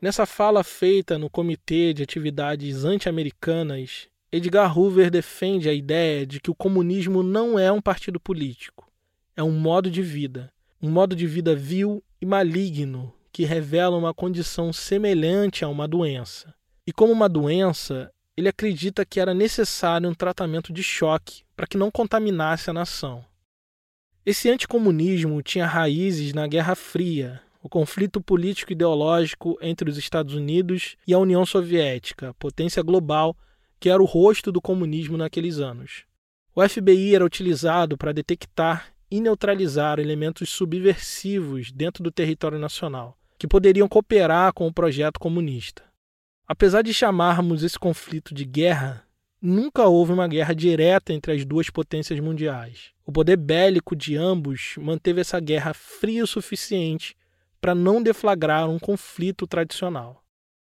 Nessa 0.00 0.26
fala 0.26 0.64
feita 0.64 1.16
no 1.16 1.30
Comitê 1.30 1.94
de 1.94 2.02
Atividades 2.02 2.84
Anti-Americanas, 2.84 4.08
Edgar 4.32 4.76
Hoover 4.76 5.10
defende 5.12 5.68
a 5.68 5.72
ideia 5.72 6.26
de 6.26 6.40
que 6.40 6.50
o 6.50 6.54
comunismo 6.54 7.22
não 7.22 7.56
é 7.56 7.70
um 7.70 7.80
partido 7.80 8.18
político, 8.18 8.90
é 9.36 9.42
um 9.44 9.52
modo 9.52 9.88
de 9.88 10.02
vida, 10.02 10.52
um 10.82 10.90
modo 10.90 11.14
de 11.14 11.24
vida 11.24 11.54
vil 11.54 12.02
e 12.20 12.26
maligno 12.26 13.14
que 13.32 13.44
revela 13.44 13.96
uma 13.96 14.12
condição 14.12 14.72
semelhante 14.72 15.64
a 15.64 15.68
uma 15.68 15.86
doença. 15.86 16.52
E 16.86 16.92
como 16.92 17.12
uma 17.12 17.28
doença, 17.28 18.12
ele 18.36 18.48
acredita 18.48 19.04
que 19.04 19.20
era 19.20 19.32
necessário 19.32 20.08
um 20.08 20.14
tratamento 20.14 20.72
de 20.72 20.82
choque 20.82 21.42
para 21.54 21.66
que 21.66 21.76
não 21.76 21.90
contaminasse 21.90 22.70
a 22.70 22.72
nação. 22.72 23.24
Esse 24.24 24.48
anticomunismo 24.50 25.42
tinha 25.42 25.66
raízes 25.66 26.32
na 26.32 26.46
Guerra 26.46 26.74
Fria, 26.74 27.40
o 27.62 27.68
conflito 27.68 28.20
político-ideológico 28.20 29.56
entre 29.60 29.88
os 29.88 29.96
Estados 29.96 30.34
Unidos 30.34 30.96
e 31.06 31.14
a 31.14 31.18
União 31.18 31.46
Soviética, 31.46 32.34
potência 32.34 32.82
global 32.82 33.36
que 33.78 33.88
era 33.88 34.02
o 34.02 34.06
rosto 34.06 34.52
do 34.52 34.60
comunismo 34.60 35.16
naqueles 35.16 35.58
anos. 35.58 36.04
O 36.54 36.68
FBI 36.68 37.14
era 37.14 37.24
utilizado 37.24 37.96
para 37.96 38.12
detectar 38.12 38.92
e 39.10 39.20
neutralizar 39.20 39.98
elementos 39.98 40.50
subversivos 40.50 41.70
dentro 41.72 42.02
do 42.02 42.10
território 42.10 42.58
nacional, 42.58 43.18
que 43.36 43.48
poderiam 43.48 43.88
cooperar 43.88 44.52
com 44.52 44.66
o 44.66 44.72
projeto 44.72 45.18
comunista. 45.18 45.91
Apesar 46.52 46.82
de 46.82 46.92
chamarmos 46.92 47.62
esse 47.62 47.78
conflito 47.78 48.34
de 48.34 48.44
guerra, 48.44 49.06
nunca 49.40 49.86
houve 49.86 50.12
uma 50.12 50.28
guerra 50.28 50.54
direta 50.54 51.10
entre 51.10 51.32
as 51.32 51.46
duas 51.46 51.70
potências 51.70 52.20
mundiais. 52.20 52.90
O 53.06 53.10
poder 53.10 53.38
bélico 53.38 53.96
de 53.96 54.18
ambos 54.18 54.74
manteve 54.76 55.22
essa 55.22 55.40
guerra 55.40 55.72
fria 55.72 56.22
o 56.22 56.26
suficiente 56.26 57.16
para 57.58 57.74
não 57.74 58.02
deflagrar 58.02 58.68
um 58.68 58.78
conflito 58.78 59.46
tradicional. 59.46 60.22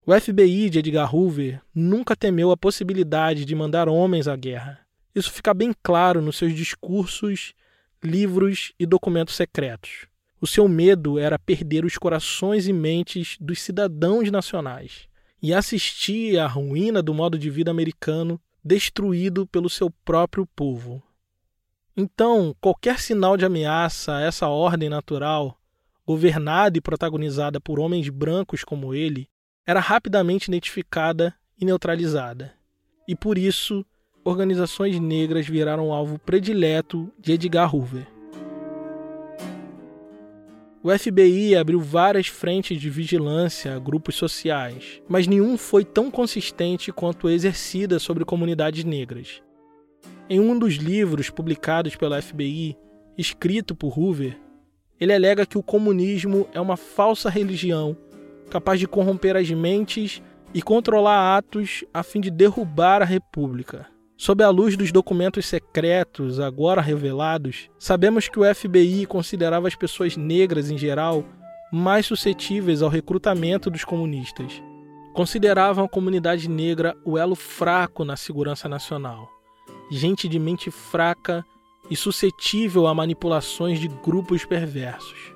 O 0.06 0.14
FBI 0.14 0.70
de 0.70 0.78
Edgar 0.78 1.12
Hoover 1.12 1.60
nunca 1.74 2.14
temeu 2.14 2.52
a 2.52 2.56
possibilidade 2.56 3.44
de 3.44 3.52
mandar 3.52 3.88
homens 3.88 4.28
à 4.28 4.36
guerra. 4.36 4.78
Isso 5.12 5.32
fica 5.32 5.52
bem 5.52 5.74
claro 5.82 6.22
nos 6.22 6.36
seus 6.36 6.54
discursos, 6.54 7.52
livros 8.00 8.72
e 8.78 8.86
documentos 8.86 9.34
secretos. 9.34 10.06
O 10.40 10.46
seu 10.46 10.68
medo 10.68 11.18
era 11.18 11.36
perder 11.36 11.84
os 11.84 11.98
corações 11.98 12.68
e 12.68 12.72
mentes 12.72 13.36
dos 13.40 13.60
cidadãos 13.60 14.30
nacionais 14.30 15.12
e 15.42 15.52
assistir 15.52 16.38
à 16.38 16.46
ruína 16.46 17.02
do 17.02 17.12
modo 17.12 17.38
de 17.38 17.50
vida 17.50 17.70
americano 17.70 18.40
destruído 18.64 19.46
pelo 19.46 19.68
seu 19.68 19.90
próprio 19.90 20.46
povo. 20.46 21.02
Então, 21.96 22.56
qualquer 22.60 22.98
sinal 22.98 23.36
de 23.36 23.44
ameaça 23.44 24.16
a 24.16 24.20
essa 24.20 24.48
ordem 24.48 24.88
natural, 24.88 25.58
governada 26.06 26.76
e 26.76 26.80
protagonizada 26.80 27.60
por 27.60 27.78
homens 27.78 28.08
brancos 28.08 28.64
como 28.64 28.94
ele, 28.94 29.28
era 29.66 29.80
rapidamente 29.80 30.48
identificada 30.48 31.34
e 31.60 31.64
neutralizada. 31.64 32.52
E 33.06 33.14
por 33.14 33.38
isso, 33.38 33.84
organizações 34.24 34.98
negras 34.98 35.46
viraram 35.46 35.92
alvo 35.92 36.18
predileto 36.18 37.12
de 37.18 37.32
Edgar 37.32 37.74
Hoover. 37.74 38.13
O 40.86 40.90
FBI 40.90 41.56
abriu 41.56 41.80
várias 41.80 42.26
frentes 42.26 42.78
de 42.78 42.90
vigilância 42.90 43.74
a 43.74 43.78
grupos 43.78 44.16
sociais, 44.16 45.00
mas 45.08 45.26
nenhum 45.26 45.56
foi 45.56 45.82
tão 45.82 46.10
consistente 46.10 46.92
quanto 46.92 47.30
exercida 47.30 47.98
sobre 47.98 48.22
comunidades 48.22 48.84
negras. 48.84 49.42
Em 50.28 50.38
um 50.38 50.58
dos 50.58 50.74
livros 50.74 51.30
publicados 51.30 51.96
pela 51.96 52.20
FBI, 52.20 52.76
escrito 53.16 53.74
por 53.74 53.98
Hoover, 53.98 54.38
ele 55.00 55.14
alega 55.14 55.46
que 55.46 55.56
o 55.56 55.62
comunismo 55.62 56.46
é 56.52 56.60
uma 56.60 56.76
falsa 56.76 57.30
religião 57.30 57.96
capaz 58.50 58.78
de 58.78 58.86
corromper 58.86 59.36
as 59.36 59.50
mentes 59.50 60.22
e 60.52 60.60
controlar 60.60 61.38
atos 61.38 61.82
a 61.94 62.02
fim 62.02 62.20
de 62.20 62.30
derrubar 62.30 63.00
a 63.00 63.06
república. 63.06 63.93
Sob 64.24 64.42
a 64.42 64.48
luz 64.48 64.74
dos 64.74 64.90
documentos 64.90 65.44
secretos 65.44 66.40
agora 66.40 66.80
revelados, 66.80 67.68
sabemos 67.78 68.26
que 68.26 68.40
o 68.40 68.54
FBI 68.54 69.04
considerava 69.04 69.68
as 69.68 69.74
pessoas 69.74 70.16
negras 70.16 70.70
em 70.70 70.78
geral 70.78 71.22
mais 71.70 72.06
suscetíveis 72.06 72.80
ao 72.80 72.88
recrutamento 72.88 73.68
dos 73.68 73.84
comunistas. 73.84 74.62
Consideravam 75.12 75.84
a 75.84 75.88
comunidade 75.90 76.48
negra 76.48 76.96
o 77.04 77.18
elo 77.18 77.34
fraco 77.34 78.02
na 78.02 78.16
segurança 78.16 78.66
nacional, 78.66 79.28
gente 79.90 80.26
de 80.26 80.38
mente 80.38 80.70
fraca 80.70 81.44
e 81.90 81.94
suscetível 81.94 82.86
a 82.86 82.94
manipulações 82.94 83.78
de 83.78 83.88
grupos 83.88 84.42
perversos. 84.46 85.34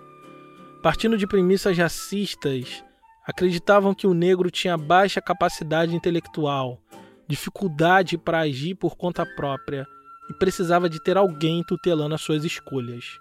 Partindo 0.82 1.18
de 1.18 1.26
premissas 1.26 1.76
racistas, 1.76 2.82
acreditavam 3.26 3.94
que 3.94 4.06
o 4.06 4.14
negro 4.14 4.50
tinha 4.50 4.78
baixa 4.78 5.20
capacidade 5.20 5.94
intelectual 5.94 6.80
dificuldade 7.28 8.16
para 8.16 8.40
agir 8.40 8.74
por 8.74 8.96
conta 8.96 9.26
própria 9.36 9.86
e 10.30 10.34
precisava 10.34 10.88
de 10.88 10.98
ter 10.98 11.16
alguém 11.16 11.62
tutelando 11.62 12.14
as 12.14 12.22
suas 12.22 12.44
escolhas. 12.44 13.20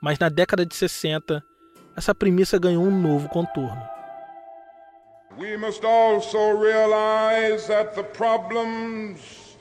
Mas 0.00 0.18
na 0.18 0.28
década 0.28 0.66
de 0.66 0.74
60, 0.74 1.42
essa 1.96 2.14
premissa 2.14 2.58
ganhou 2.58 2.84
um 2.84 3.00
novo 3.00 3.28
contorno. 3.28 3.82
We 5.38 5.56
must 5.56 5.82
also 5.82 6.58
realize 6.58 7.66
that 7.68 7.94
the 7.94 8.02
problems 8.02 9.56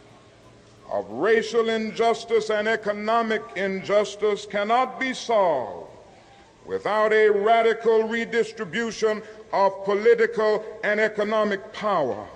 of 0.92 1.08
racial 1.10 1.70
injustice 1.70 2.52
and 2.52 2.68
economic 2.68 3.42
injustice 3.56 4.46
cannot 4.46 5.00
be 5.00 5.14
solved 5.14 5.88
without 6.66 7.14
a 7.14 7.30
radical 7.30 8.04
redistribution 8.04 9.22
of 9.54 9.86
political 9.86 10.62
and 10.84 11.00
economic 11.00 11.62
power 11.72 12.28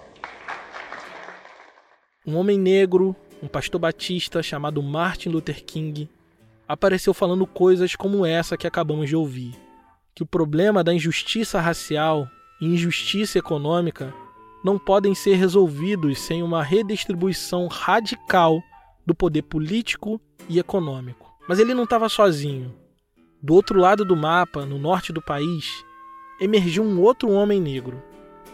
um 2.26 2.36
homem 2.38 2.58
negro, 2.58 3.16
um 3.42 3.48
pastor 3.48 3.80
batista 3.80 4.42
chamado 4.42 4.82
Martin 4.82 5.30
Luther 5.30 5.64
King, 5.64 6.10
apareceu 6.68 7.14
falando 7.14 7.46
coisas 7.46 7.96
como 7.96 8.26
essa 8.26 8.58
que 8.58 8.66
acabamos 8.66 9.08
de 9.08 9.16
ouvir: 9.16 9.54
que 10.14 10.24
o 10.24 10.26
problema 10.26 10.84
da 10.84 10.94
injustiça 10.94 11.62
racial 11.62 12.28
e 12.60 12.66
injustiça 12.66 13.38
econômica 13.38 14.14
não 14.64 14.80
podem 14.80 15.14
ser 15.14 15.36
resolvidos 15.36 16.20
sem 16.20 16.42
uma 16.42 16.64
redistribuição 16.64 17.68
radical 17.68 18.60
do 19.06 19.14
poder 19.14 19.44
político 19.44 20.20
e 20.50 20.58
econômico. 20.58 21.32
Mas 21.48 21.60
ele 21.60 21.76
não 21.76 21.84
estava 21.84 22.10
sozinho. 22.10 22.74
Do 23.40 23.54
outro 23.54 23.80
lado 23.80 24.04
do 24.04 24.16
mapa, 24.16 24.66
no 24.66 24.80
norte 24.80 25.14
do 25.14 25.22
país, 25.22 25.86
emergiu 26.42 26.82
um 26.82 27.00
outro 27.00 27.30
homem 27.30 27.62
negro, 27.62 28.02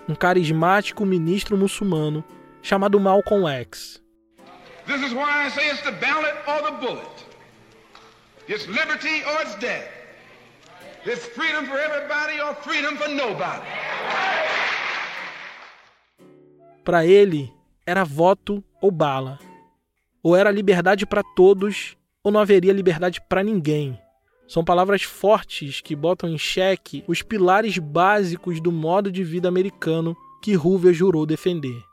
um 0.09 0.13
carismático 0.13 1.05
ministro 1.05 1.55
muçulmano 1.55 2.21
chamado 2.61 2.99
Malcolm 2.99 3.47
X. 3.47 4.01
This 4.87 5.01
is 5.03 5.13
why 5.13 5.45
I 5.45 5.49
say 5.49 5.69
it's 5.69 5.81
the 5.81 5.91
ballot 5.91 6.35
or 6.47 6.71
the 6.71 6.77
bullet. 6.85 7.25
It's 8.47 8.67
liberty 8.67 9.23
or 9.23 9.41
it's 9.43 9.55
death. 9.59 9.87
It's 11.05 11.25
freedom 11.27 11.65
for 11.65 11.77
everybody 11.77 12.41
or 12.41 12.55
freedom 12.55 12.95
for 12.97 13.09
nobody. 13.09 13.65
Para 16.83 17.05
ele, 17.05 17.53
era 17.85 18.03
voto 18.03 18.63
ou 18.81 18.91
bala. 18.91 19.39
Ou 20.23 20.35
era 20.35 20.51
liberdade 20.51 21.05
para 21.05 21.23
todos, 21.35 21.95
ou 22.23 22.31
não 22.31 22.39
haveria 22.39 22.73
liberdade 22.73 23.21
para 23.27 23.43
ninguém. 23.43 23.99
São 24.47 24.63
palavras 24.63 25.03
fortes 25.03 25.79
que 25.79 25.95
botam 25.95 26.29
em 26.29 26.37
xeque 26.37 27.03
os 27.07 27.21
pilares 27.21 27.77
básicos 27.77 28.59
do 28.59 28.71
modo 28.71 29.11
de 29.11 29.23
vida 29.23 29.47
americano 29.47 30.15
que 30.41 30.57
Hoover 30.57 30.93
jurou 30.93 31.25
defender. 31.25 31.90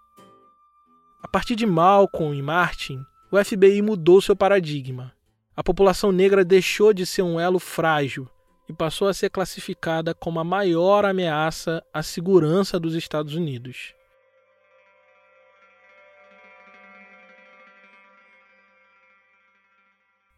A 1.21 1.27
partir 1.27 1.57
de 1.57 1.67
Malcolm 1.67 2.33
e 2.37 2.41
Martin, 2.41 3.05
o 3.31 3.43
FBI 3.43 3.83
mudou 3.83 4.21
seu 4.21 4.37
paradigma. 4.37 5.13
A 5.57 5.65
população 5.65 6.13
negra 6.13 6.45
deixou 6.45 6.93
de 6.93 7.05
ser 7.05 7.23
um 7.23 7.41
elo 7.41 7.59
frágil 7.59 8.29
e 8.69 8.73
passou 8.73 9.09
a 9.09 9.15
ser 9.15 9.29
classificada 9.29 10.15
como 10.15 10.39
a 10.39 10.45
maior 10.45 11.05
ameaça 11.05 11.85
à 11.93 12.05
segurança 12.05 12.79
dos 12.79 12.95
Estados 12.95 13.35
Unidos. 13.35 13.95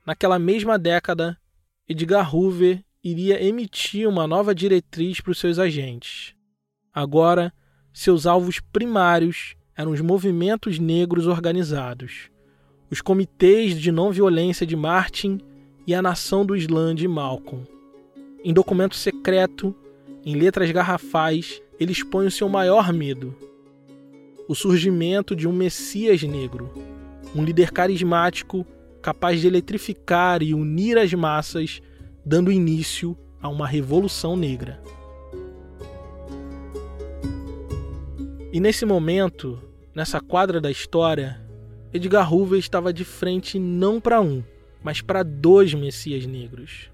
Naquela 0.07 0.39
mesma 0.39 0.79
década, 0.79 1.39
Edgar 1.87 2.35
Hoover 2.35 2.83
iria 3.05 3.43
emitir 3.43 4.09
uma 4.09 4.27
nova 4.27 4.55
diretriz 4.55 5.21
para 5.21 5.33
os 5.33 5.39
seus 5.39 5.59
agentes. 5.59 6.35
Agora, 6.93 7.53
seus 7.93 8.27
alvos 8.27 8.61
primários 8.61 9.55
eram 9.81 9.93
os 9.93 10.03
movimentos 10.03 10.79
negros 10.79 11.27
organizados, 11.27 12.29
os 12.91 13.01
comitês 13.01 13.81
de 13.81 13.91
não 13.91 14.13
violência 14.13 14.67
de 14.67 14.77
Martin 14.77 15.41
e 15.87 15.95
a 15.95 16.03
Nação 16.03 16.45
do 16.45 16.55
Islã 16.55 16.95
de 16.95 17.09
Malcolm. 17.09 17.65
Em 18.45 18.53
documento 18.53 18.95
secreto, 18.95 19.75
em 20.23 20.37
letras 20.37 20.71
garrafais, 20.71 21.63
ele 21.79 21.93
expõe 21.93 22.27
o 22.27 22.31
seu 22.31 22.47
maior 22.47 22.93
medo: 22.93 23.35
o 24.47 24.55
surgimento 24.55 25.35
de 25.35 25.49
um 25.49 25.53
Messias 25.53 26.23
negro, 26.25 26.71
um 27.35 27.43
líder 27.43 27.71
carismático 27.73 28.67
capaz 29.01 29.41
de 29.41 29.47
eletrificar 29.47 30.43
e 30.43 30.53
unir 30.53 30.99
as 30.99 31.11
massas, 31.15 31.81
dando 32.23 32.53
início 32.53 33.17
a 33.41 33.49
uma 33.49 33.67
revolução 33.67 34.37
negra. 34.37 34.79
E 38.53 38.61
nesse 38.61 38.85
momento, 38.85 39.70
Nessa 39.93 40.21
quadra 40.21 40.61
da 40.61 40.71
história, 40.71 41.41
Edgar 41.93 42.33
Hoover 42.33 42.59
estava 42.59 42.93
de 42.93 43.05
frente 43.05 43.59
não 43.59 44.01
para 44.01 44.21
um, 44.21 44.43
mas 44.83 45.01
para 45.01 45.25
dois 45.25 45.75
Messias 45.75 46.25
negros. 46.27 46.89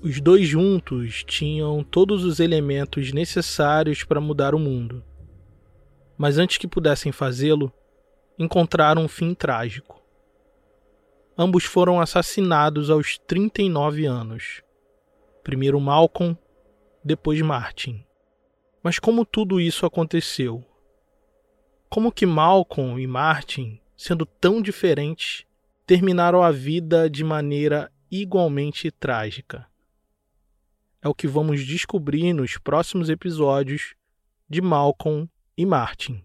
Os 0.00 0.20
dois 0.20 0.46
juntos 0.46 1.24
tinham 1.24 1.82
todos 1.82 2.24
os 2.24 2.38
elementos 2.38 3.12
necessários 3.12 4.04
para 4.04 4.20
mudar 4.20 4.54
o 4.54 4.58
mundo. 4.58 5.02
Mas 6.16 6.38
antes 6.38 6.56
que 6.56 6.68
pudessem 6.68 7.10
fazê-lo, 7.10 7.72
encontraram 8.38 9.02
um 9.02 9.08
fim 9.08 9.34
trágico. 9.34 10.00
Ambos 11.36 11.64
foram 11.64 12.00
assassinados 12.00 12.88
aos 12.88 13.18
39 13.18 14.06
anos. 14.06 14.62
Primeiro 15.42 15.80
Malcolm, 15.80 16.38
depois 17.04 17.42
Martin. 17.42 18.06
Mas 18.86 19.00
como 19.00 19.26
tudo 19.26 19.60
isso 19.60 19.84
aconteceu? 19.84 20.64
Como 21.88 22.12
que 22.12 22.24
Malcolm 22.24 23.02
e 23.02 23.04
Martin, 23.04 23.80
sendo 23.96 24.24
tão 24.24 24.62
diferentes, 24.62 25.44
terminaram 25.84 26.40
a 26.40 26.52
vida 26.52 27.10
de 27.10 27.24
maneira 27.24 27.92
igualmente 28.08 28.92
trágica? 28.92 29.66
É 31.02 31.08
o 31.08 31.14
que 31.16 31.26
vamos 31.26 31.66
descobrir 31.66 32.32
nos 32.32 32.58
próximos 32.58 33.08
episódios 33.10 33.96
de 34.48 34.62
Malcolm 34.62 35.28
e 35.58 35.66
Martin. 35.66 36.22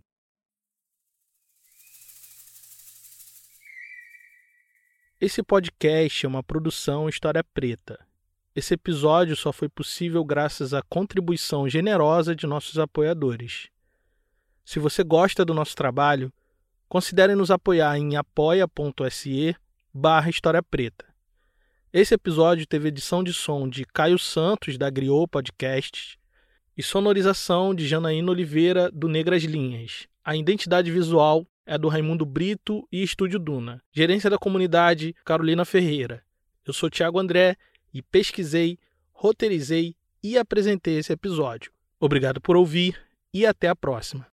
Esse 5.19 5.41
podcast 5.41 6.27
é 6.27 6.29
uma 6.29 6.43
produção 6.43 7.09
História 7.09 7.43
Preta. 7.43 8.10
Esse 8.53 8.73
episódio 8.73 9.33
só 9.37 9.53
foi 9.53 9.69
possível 9.69 10.25
graças 10.25 10.73
à 10.73 10.81
contribuição 10.81 11.69
generosa 11.69 12.35
de 12.35 12.45
nossos 12.45 12.77
apoiadores. 12.77 13.69
Se 14.65 14.77
você 14.77 15.03
gosta 15.03 15.45
do 15.45 15.53
nosso 15.53 15.73
trabalho, 15.73 16.33
considere 16.89 17.33
nos 17.33 17.49
apoiar 17.49 17.97
em 17.97 18.17
apoia.se 18.17 19.55
barra 19.93 20.29
História 20.29 20.61
Preta. 20.61 21.05
Esse 21.93 22.13
episódio 22.13 22.67
teve 22.67 22.89
edição 22.89 23.23
de 23.23 23.31
som 23.31 23.69
de 23.69 23.85
Caio 23.85 24.19
Santos, 24.19 24.77
da 24.77 24.89
Griot 24.89 25.29
Podcasts, 25.31 26.17
e 26.77 26.83
sonorização 26.83 27.73
de 27.73 27.87
Janaína 27.87 28.31
Oliveira, 28.31 28.91
do 28.91 29.07
Negras 29.07 29.43
Linhas. 29.43 30.07
A 30.25 30.35
identidade 30.35 30.91
visual 30.91 31.47
é 31.65 31.77
do 31.77 31.87
Raimundo 31.87 32.25
Brito 32.25 32.85
e 32.91 33.01
Estúdio 33.01 33.39
Duna. 33.39 33.81
Gerência 33.93 34.29
da 34.29 34.37
comunidade, 34.37 35.15
Carolina 35.23 35.63
Ferreira. 35.63 36.21
Eu 36.65 36.73
sou 36.73 36.89
Tiago 36.89 37.17
André 37.17 37.55
e 37.93 38.01
pesquisei, 38.01 38.77
roteirizei 39.11 39.95
e 40.23 40.37
apresentei 40.37 40.97
esse 40.97 41.13
episódio. 41.13 41.71
Obrigado 41.99 42.41
por 42.41 42.55
ouvir 42.55 42.99
e 43.33 43.45
até 43.45 43.67
a 43.67 43.75
próxima. 43.75 44.27